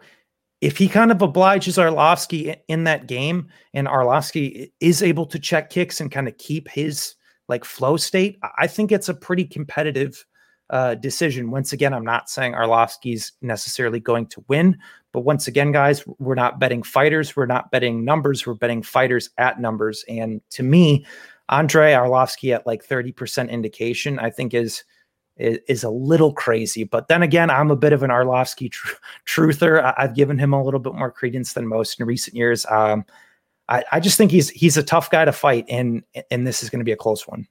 [0.61, 5.69] if he kind of obliges Arlovski in that game, and Arlovski is able to check
[5.69, 7.15] kicks and kind of keep his
[7.47, 10.25] like flow state, I think it's a pretty competitive
[10.69, 11.49] uh, decision.
[11.49, 14.77] Once again, I'm not saying Arlovski's necessarily going to win,
[15.13, 17.35] but once again, guys, we're not betting fighters.
[17.35, 18.45] We're not betting numbers.
[18.45, 20.03] We're betting fighters at numbers.
[20.07, 21.05] And to me,
[21.47, 24.83] Andre Arlovski at like 30% indication, I think is,
[25.39, 26.83] is, is a little crazy.
[26.83, 29.81] But then again, I'm a bit of an Arlovski tr- truther.
[29.81, 32.65] I, have given him a little bit more credence than most in recent years.
[32.67, 33.05] Um,
[33.67, 36.69] I, I just think he's he's a tough guy to fight, and and this is
[36.69, 37.47] going to be a close one.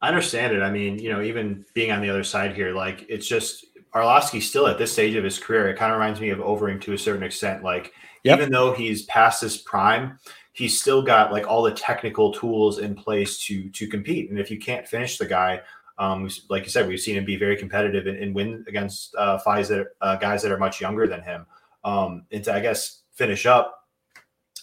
[0.00, 0.62] I understand it.
[0.62, 4.42] I mean, you know, even being on the other side here, like it's just Arlovski
[4.42, 6.92] still at this stage of his career, it kind of reminds me of Overeem to
[6.92, 7.64] a certain extent.
[7.64, 7.92] Like,
[8.22, 8.38] yep.
[8.38, 10.18] even though he's past his prime,
[10.52, 14.30] he's still got like all the technical tools in place to to compete.
[14.30, 15.60] And if you can't finish the guy,
[15.98, 19.38] um, like you said, we've seen him be very competitive and, and win against uh,
[19.44, 21.46] guys that uh, guys that are much younger than him.
[21.84, 23.86] Um, and to I guess finish up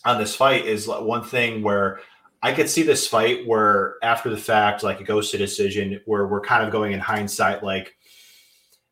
[0.06, 2.00] on this fight is one thing where
[2.42, 6.28] I could see this fight where after the fact, like it goes to decision, where
[6.28, 7.98] we're kind of going in hindsight, like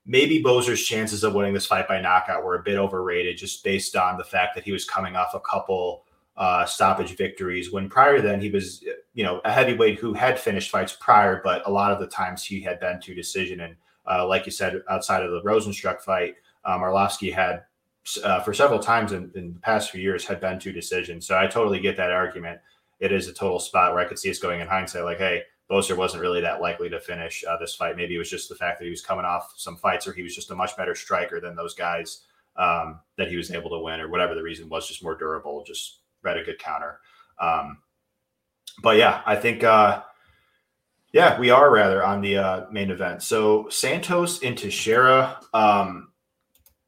[0.05, 3.95] maybe Boser's chances of winning this fight by knockout were a bit overrated just based
[3.95, 6.03] on the fact that he was coming off a couple
[6.35, 10.71] uh, stoppage victories when prior then he was, you know, a heavyweight who had finished
[10.71, 13.59] fights prior, but a lot of the times he had been to decision.
[13.61, 13.75] And
[14.09, 17.63] uh, like you said, outside of the Rozenstruik fight, um, Arlovski had
[18.23, 21.21] uh, for several times in, in, the past few years had been to decision.
[21.21, 22.59] So I totally get that argument.
[22.99, 25.43] It is a total spot where I could see us going in hindsight, like, hey,
[25.69, 27.95] Boser wasn't really that likely to finish uh, this fight.
[27.95, 30.21] Maybe it was just the fact that he was coming off some fights, or he
[30.21, 32.25] was just a much better striker than those guys
[32.57, 35.63] um, that he was able to win, or whatever the reason was, just more durable,
[35.65, 36.99] just read a good counter.
[37.39, 37.79] Um,
[38.81, 40.01] but yeah, I think, uh,
[41.11, 43.21] yeah, we are rather on the uh, main event.
[43.21, 45.39] So Santos into Teixeira.
[45.53, 46.09] Um,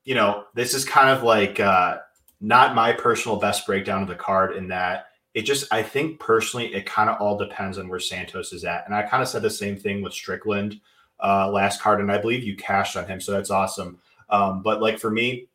[0.03, 1.99] you know, this is kind of like uh,
[2.41, 6.73] not my personal best breakdown of the card in that it just I think personally
[6.73, 8.85] it kind of all depends on where Santos is at.
[8.85, 10.79] And I kind of said the same thing with Strickland
[11.21, 13.99] uh, last card, and I believe you cashed on him, so that's awesome.
[14.29, 15.47] Um, but like for me,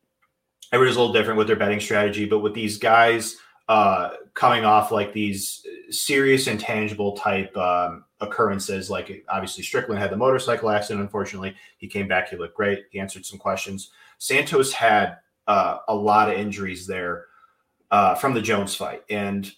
[0.71, 2.25] everybody's a little different with their betting strategy.
[2.25, 3.37] But with these guys
[3.71, 10.17] uh, coming off like these serious intangible type um, occurrences, like obviously Strickland had the
[10.17, 10.99] motorcycle accident.
[11.01, 12.27] Unfortunately, he came back.
[12.27, 12.83] He looked great.
[12.91, 13.91] He answered some questions.
[14.17, 17.27] Santos had uh, a lot of injuries there
[17.91, 19.49] uh, from the Jones fight, and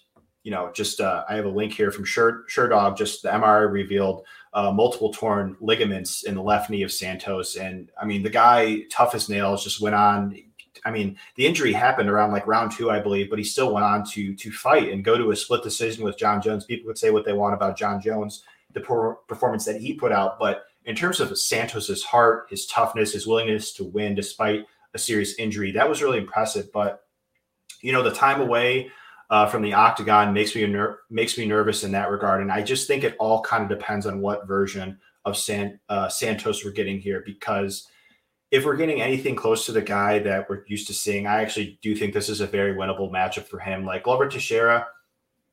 [0.44, 2.96] you know, just uh, I have a link here from Sherdog.
[2.96, 7.90] Just the MRI revealed uh, multiple torn ligaments in the left knee of Santos, and
[8.00, 10.38] I mean, the guy tough as nails just went on.
[10.84, 13.86] I mean, the injury happened around like round two, I believe, but he still went
[13.86, 16.64] on to to fight and go to a split decision with Jon Jones.
[16.64, 20.12] People could say what they want about Jon Jones, the poor performance that he put
[20.12, 24.98] out, but in terms of Santos's heart, his toughness, his willingness to win despite a
[24.98, 26.70] serious injury, that was really impressive.
[26.72, 27.04] But
[27.80, 28.90] you know, the time away
[29.30, 32.42] uh, from the octagon makes me ner- makes me nervous in that regard.
[32.42, 36.08] And I just think it all kind of depends on what version of San- uh,
[36.08, 37.22] Santos we're getting here.
[37.24, 37.88] Because
[38.54, 41.76] if we're getting anything close to the guy that we're used to seeing, I actually
[41.82, 43.84] do think this is a very winnable matchup for him.
[43.84, 44.86] Like Glover Teixeira,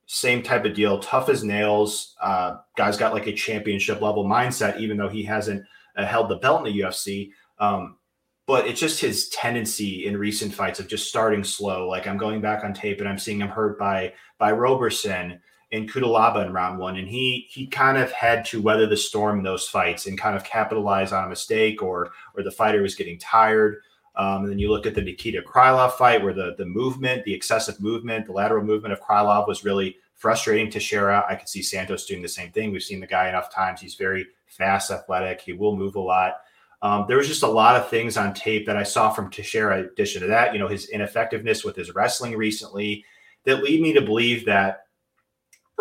[0.06, 2.16] same type of deal, tough as nails.
[2.22, 5.66] Uh, guy's got like a championship level mindset, even though he hasn't
[5.98, 7.32] uh, held the belt in the UFC.
[7.58, 7.98] Um,
[8.46, 11.90] but it's just his tendency in recent fights of just starting slow.
[11.90, 15.40] Like I'm going back on tape and I'm seeing him hurt by by Roberson
[15.72, 19.40] and Cutelaba in round one, and he he kind of had to weather the storm
[19.40, 22.96] in those fights and kind of capitalize on a mistake or or the fighter was
[22.96, 23.78] getting tired.
[24.16, 27.34] Um, and then you look at the Nikita Krylov fight, where the the movement, the
[27.34, 31.26] excessive movement, the lateral movement of Krylov was really frustrating to Teixeira.
[31.28, 32.72] I could see Santos doing the same thing.
[32.72, 33.82] We've seen the guy enough times.
[33.82, 35.42] He's very fast, athletic.
[35.42, 36.42] He will move a lot.
[36.84, 39.80] Um, there was just a lot of things on tape that I saw from Teixeira.
[39.80, 43.06] Addition to that, you know, his ineffectiveness with his wrestling recently,
[43.46, 44.86] that lead me to believe that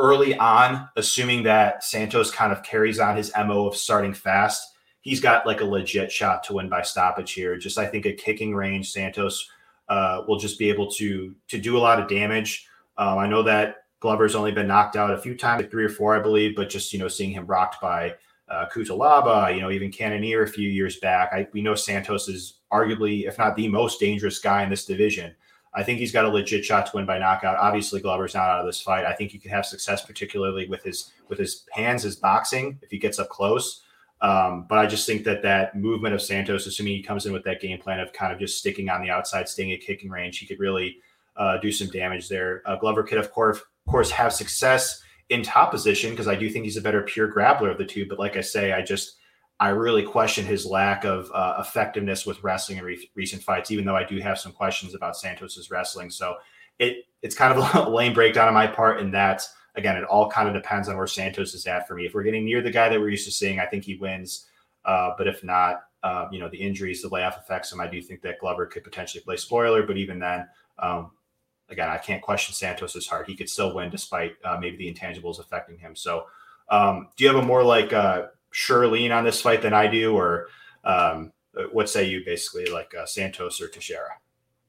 [0.00, 5.20] early on, assuming that Santos kind of carries on his mo of starting fast, he's
[5.20, 7.56] got like a legit shot to win by stoppage here.
[7.56, 9.48] Just I think a kicking range, Santos
[9.88, 12.66] uh, will just be able to to do a lot of damage.
[12.96, 15.90] Um, I know that Glover's only been knocked out a few times, like three or
[15.90, 18.14] four, I believe, but just you know seeing him rocked by
[18.50, 21.30] uh, Cutelaba, you know, even Cannonier a few years back.
[21.32, 25.34] I, we know Santos is arguably, if not the most dangerous guy in this division.
[25.72, 27.56] I think he's got a legit shot to win by knockout.
[27.56, 29.04] Obviously, Glover's not out of this fight.
[29.04, 32.90] I think he could have success, particularly with his with his hands, his boxing, if
[32.90, 33.82] he gets up close.
[34.20, 37.44] Um, but I just think that that movement of Santos, assuming he comes in with
[37.44, 40.38] that game plan of kind of just sticking on the outside, staying at kicking range,
[40.38, 40.98] he could really
[41.36, 42.62] uh, do some damage there.
[42.66, 46.50] Uh, Glover could, of course, of course, have success in top position because I do
[46.50, 48.06] think he's a better pure grappler of the two.
[48.06, 49.16] But like I say, I just
[49.60, 53.84] I really question his lack of uh, effectiveness with wrestling in re- recent fights, even
[53.84, 56.10] though I do have some questions about Santos's wrestling.
[56.10, 56.36] So
[56.78, 59.46] it it's kind of a lame breakdown on my part in that
[59.76, 62.06] again, it all kind of depends on where Santos is at for me.
[62.06, 64.46] If we're getting near the guy that we're used to seeing, I think he wins.
[64.84, 67.80] Uh, but if not, uh, you know, the injuries, the layoff affects him.
[67.80, 70.48] I do think that Glover could potentially play spoiler, but even then,
[70.78, 71.12] um,
[71.68, 73.28] again, I can't question Santos's heart.
[73.28, 75.94] He could still win despite uh, maybe the intangibles affecting him.
[75.94, 76.26] So,
[76.70, 79.86] um, do you have a more like uh, sure lean on this fight than I
[79.86, 80.48] do, or
[80.84, 81.32] um,
[81.72, 84.10] what say you basically like uh, Santos or Teixeira?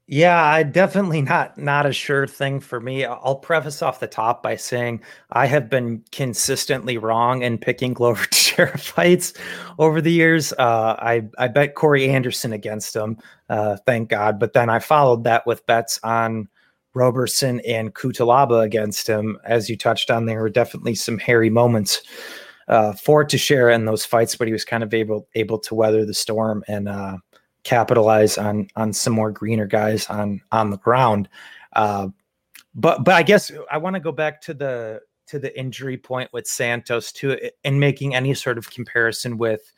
[0.08, 3.06] Yeah, I definitely not not a sure thing for me.
[3.06, 5.02] I'll preface off the top by saying
[5.32, 9.34] I have been consistently wrong in picking Glover Teixeira fights
[9.80, 10.52] over the years.
[10.54, 13.20] Uh, I I bet Corey Anderson against him,
[13.50, 14.38] uh, thank God.
[14.38, 16.50] But then I followed that with bets on
[16.94, 19.38] Roberson and Cutelaba against him.
[19.46, 22.02] As you touched on, there were definitely some hairy moments
[22.68, 26.06] uh, for share in those fights, but he was kind of able able to weather
[26.06, 27.18] the storm and uh,
[27.64, 31.30] capitalize on on some more greener guys on on the ground.
[31.74, 32.08] Uh,
[32.74, 36.32] but but I guess I want to go back to the to the injury point
[36.34, 39.72] with Santos too, and making any sort of comparison with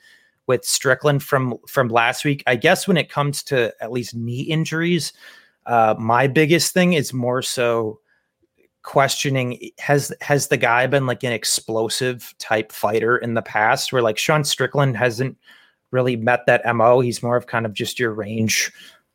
[0.48, 2.44] with Strickland from from last week.
[2.48, 5.14] I guess when it comes to at least knee injuries,
[5.66, 8.00] uh, my biggest thing is more so
[8.84, 14.02] questioning has has the guy been like an explosive type fighter in the past where
[14.02, 15.38] like Sean Strickland hasn't
[15.92, 17.00] really met that MO.
[17.00, 18.72] He's more of kind of just your range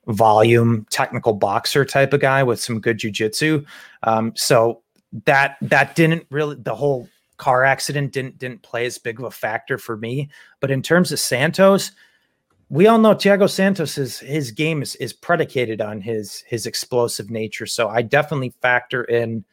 [0.07, 3.65] volume technical boxer type of guy with some good jujitsu.
[4.05, 4.83] Um, so
[5.27, 9.31] that that didn't really the whole car accident didn't didn't play as big of a
[9.31, 10.31] factor for me.
[10.61, 11.93] But in terms of Santos,
[12.71, 17.31] we all know Thiago Santos is his game is, is predicated on his his explosive
[17.31, 17.67] nature.
[17.67, 19.45] So I definitely factor in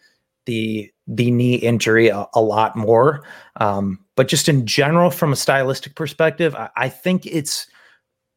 [0.45, 3.23] the the knee injury a, a lot more.
[3.57, 7.67] Um, but just in general, from a stylistic perspective, I, I, think it's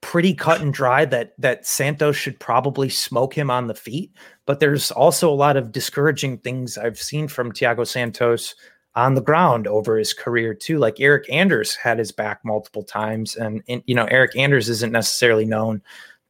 [0.01, 4.13] pretty cut and dry that that Santos should probably smoke him on the feet.
[4.47, 8.55] But there's also a lot of discouraging things I've seen from Thiago Santos
[8.95, 10.79] on the ground over his career too.
[10.79, 14.93] Like Eric Anders had his back multiple times, and, and you know Eric Anders isn't
[14.93, 15.83] necessarily known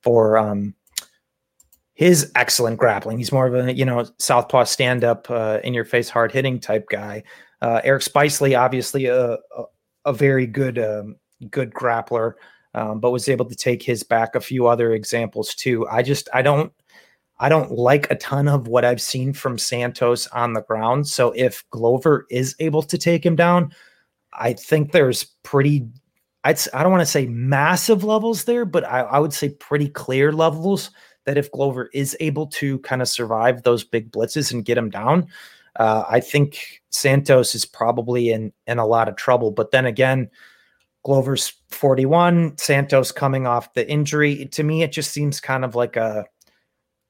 [0.03, 0.75] for um,
[1.99, 3.19] his excellent grappling.
[3.19, 6.61] He's more of a you know southpaw stand up, uh, in your face, hard hitting
[6.61, 7.25] type guy.
[7.61, 9.65] Uh, Eric Spicely, obviously a, a,
[10.05, 11.17] a very good um,
[11.51, 12.35] good grappler,
[12.75, 14.37] um, but was able to take his back.
[14.37, 15.89] A few other examples too.
[15.89, 16.73] I just I don't
[17.41, 21.09] I don't like a ton of what I've seen from Santos on the ground.
[21.09, 23.75] So if Glover is able to take him down,
[24.33, 25.89] I think there's pretty
[26.45, 29.89] I'd, I don't want to say massive levels there, but I, I would say pretty
[29.89, 30.93] clear levels
[31.29, 34.89] that if Glover is able to kind of survive those big blitzes and get him
[34.89, 35.27] down,
[35.77, 39.51] uh, I think Santos is probably in in a lot of trouble.
[39.51, 40.31] But then again,
[41.05, 44.47] Glover's 41, Santos coming off the injury.
[44.47, 46.25] To me, it just seems kind of like a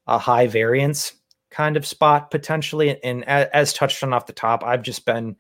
[0.09, 1.13] a high variance
[1.53, 3.01] kind of spot potentially.
[3.05, 5.37] And as, as touched on off the top, I've just been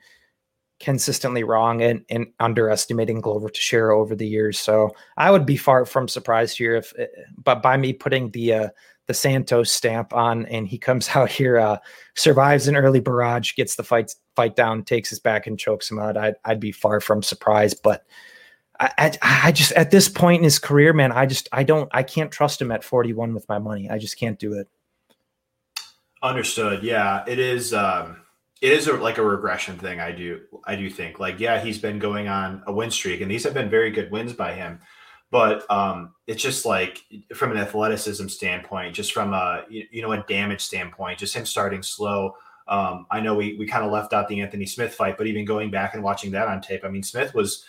[0.81, 4.59] consistently wrong and, underestimating Glover Teixeira over the years.
[4.59, 7.07] So I would be far from surprised here if, eh,
[7.43, 8.69] but by me putting the uh,
[9.07, 11.79] the Santos stamp on, and he comes out here, uh,
[12.15, 15.99] survives an early barrage, gets the fight fight down, takes his back and chokes him
[15.99, 16.17] out.
[16.17, 18.05] I'd I'd be far from surprised, but
[18.79, 19.13] I, I,
[19.47, 22.31] I just at this point in his career, man, I just I don't I can't
[22.31, 23.91] trust him at 41 with my money.
[23.91, 24.69] I just can't do it.
[26.23, 26.83] Understood.
[26.83, 27.73] Yeah, it is.
[27.73, 28.23] Um,
[28.61, 30.01] it is a, like a regression thing.
[30.01, 30.41] I do.
[30.67, 33.55] I do think like yeah, he's been going on a win streak, and these have
[33.55, 34.81] been very good wins by him.
[35.31, 37.05] But um, it's just like
[37.35, 41.83] from an athleticism standpoint, just from a you know a damage standpoint, just him starting
[41.83, 42.35] slow.
[42.67, 45.45] Um, I know we we kind of left out the Anthony Smith fight, but even
[45.45, 47.65] going back and watching that on tape, I mean Smith was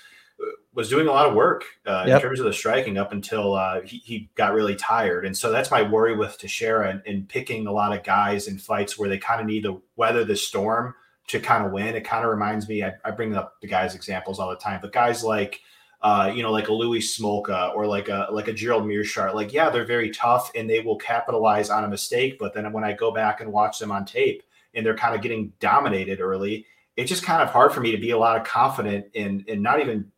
[0.79, 2.15] was doing a lot of work uh, yep.
[2.15, 5.25] in terms of the striking up until uh, he, he got really tired.
[5.25, 8.57] And so that's my worry with Teixeira and, and picking a lot of guys in
[8.57, 10.95] fights where they kind of need to weather the storm
[11.27, 11.97] to kind of win.
[11.97, 14.79] It kind of reminds me, I, I, bring up the guys' examples all the time,
[14.81, 15.59] but guys like,
[16.01, 19.51] uh, you know, like a Louis Smolka or like a like a Gerald Meerschaert, like
[19.51, 22.39] yeah, they're very tough and they will capitalize on a mistake.
[22.39, 24.43] But then when I go back and watch them on tape
[24.73, 26.65] and they're kind of getting dominated early,
[26.95, 29.61] it's just kind of hard for me to be a lot of confident in in
[29.61, 30.09] not even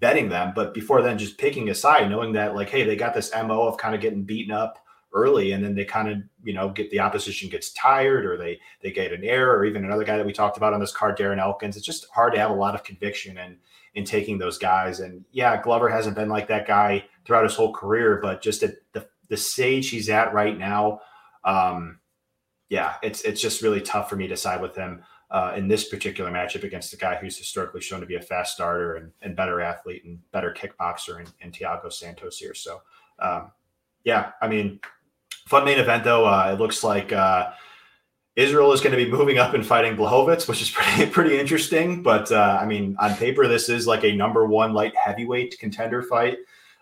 [0.00, 3.14] betting them, but before then, just picking a side, knowing that like, hey, they got
[3.14, 4.78] this mo of kind of getting beaten up
[5.12, 8.60] early, and then they kind of you know get the opposition gets tired, or they
[8.82, 11.18] they get an error, or even another guy that we talked about on this card,
[11.18, 11.76] Darren Elkins.
[11.76, 13.54] It's just hard to have a lot of conviction and
[13.94, 15.00] in, in taking those guys.
[15.00, 18.74] And yeah, Glover hasn't been like that guy throughout his whole career, but just at
[18.92, 21.00] the the stage he's at right now,
[21.44, 21.98] um,
[22.68, 25.88] yeah, it's it's just really tough for me to side with him uh, in this
[25.88, 29.36] particular matchup against a guy who's historically shown to be a fast starter and, and
[29.36, 32.54] better athlete and better kickboxer in, in Thiago Santos here.
[32.54, 32.80] So,
[33.18, 33.50] um,
[34.04, 34.80] yeah, I mean,
[35.46, 36.24] fun main event though.
[36.26, 37.50] Uh, it looks like uh,
[38.36, 42.02] Israel is going to be moving up and fighting Blachowicz, which is pretty pretty interesting.
[42.02, 46.02] But uh, I mean, on paper, this is like a number one light heavyweight contender
[46.02, 46.38] fight.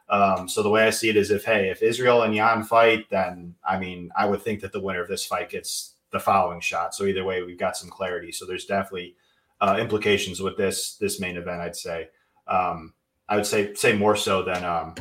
[0.08, 3.10] Um, so the way I see it is, if hey, if Israel and Jan fight,
[3.10, 6.60] then I mean, I would think that the winner of this fight gets the following
[6.60, 6.94] shot.
[6.94, 8.32] So either way, we've got some clarity.
[8.32, 9.16] So there's definitely
[9.60, 11.60] uh, implications with this this main event.
[11.60, 12.08] I'd say.
[12.48, 12.94] Um,
[13.28, 14.94] I would say say more so than um,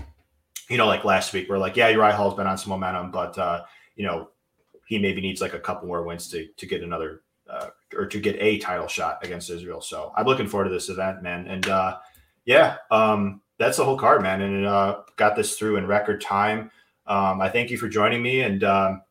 [0.70, 3.38] you know, like last week, We're like yeah, Uriah Hall's been on some momentum, but
[3.38, 3.64] uh,
[3.96, 4.30] you know,
[4.88, 8.20] he maybe needs like a couple more wins to to get another uh, or to
[8.20, 9.82] get a title shot against Israel.
[9.82, 11.48] So I'm looking forward to this event, man.
[11.48, 11.98] And uh,
[12.46, 14.42] yeah, um, that's the whole card, man.
[14.42, 16.72] And uh, got this through in record time.
[17.08, 19.02] Um, I thank you for joining me, and um,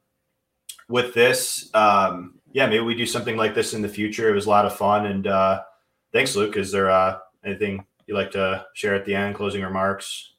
[0.89, 4.31] with this, um, yeah, maybe we do something like this in the future.
[4.31, 5.06] It was a lot of fun.
[5.06, 5.62] And uh,
[6.12, 6.56] thanks, Luke.
[6.56, 9.35] Is there uh, anything you'd like to share at the end?
[9.35, 10.32] Closing remarks?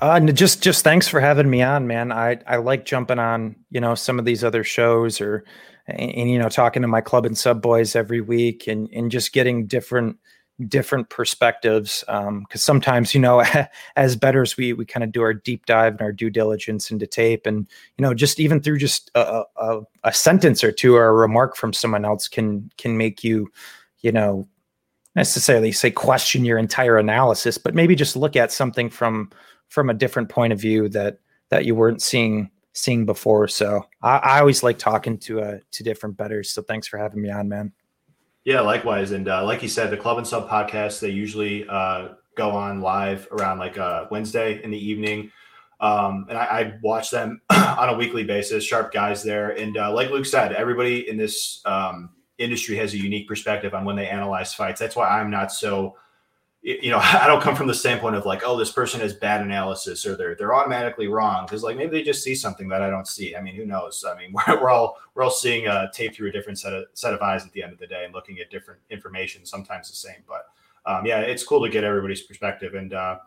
[0.00, 2.10] Uh, just just thanks for having me on, man.
[2.10, 5.44] I I like jumping on, you know, some of these other shows or
[5.86, 9.10] and, and you know talking to my club and sub boys every week and and
[9.10, 10.16] just getting different
[10.68, 13.42] different perspectives because um, sometimes you know
[13.96, 17.06] as betters we we kind of do our deep dive and our due diligence into
[17.06, 21.06] tape and you know just even through just a, a, a, sentence or two or
[21.06, 23.50] a remark from someone else can can make you
[24.00, 24.46] you know
[25.16, 29.30] necessarily say question your entire analysis but maybe just look at something from
[29.68, 31.18] from a different point of view that
[31.48, 33.48] that you weren't seeing seeing before.
[33.48, 37.22] So i, I always like talking to uh to different betters so thanks for having
[37.22, 37.72] me on man
[38.50, 39.12] yeah, likewise.
[39.12, 42.80] And uh, like you said, the Club and Sub podcast, they usually uh, go on
[42.80, 45.30] live around like uh, Wednesday in the evening.
[45.78, 49.50] Um, and I, I, watch them on a weekly basis, sharp guys there.
[49.50, 53.84] And uh, like Luke said, everybody in this um, industry has a unique perspective on
[53.84, 54.80] when they analyze fights.
[54.80, 55.94] That's why I'm not so
[56.62, 59.40] you know, I don't come from the standpoint of like, oh, this person has bad
[59.40, 62.90] analysis or they're they're automatically wrong because like maybe they just see something that I
[62.90, 63.36] don't see.
[63.36, 64.04] I mean, who knows?
[64.06, 66.84] I mean, we're, we're all we're all seeing a tape through a different set of
[66.94, 69.88] set of eyes at the end of the day and looking at different information, sometimes
[69.88, 70.22] the same.
[70.26, 70.46] But
[70.86, 72.74] um, yeah, it's cool to get everybody's perspective.
[72.74, 73.18] And uh,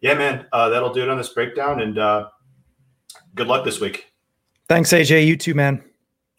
[0.00, 1.80] yeah, man, uh, that'll do it on this breakdown.
[1.80, 2.28] And uh,
[3.34, 4.12] good luck this week.
[4.68, 5.26] Thanks, AJ.
[5.26, 5.82] You too, man.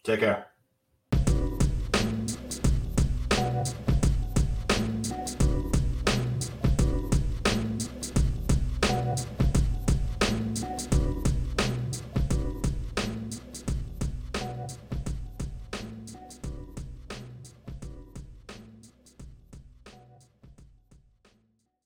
[0.04, 0.51] Take care.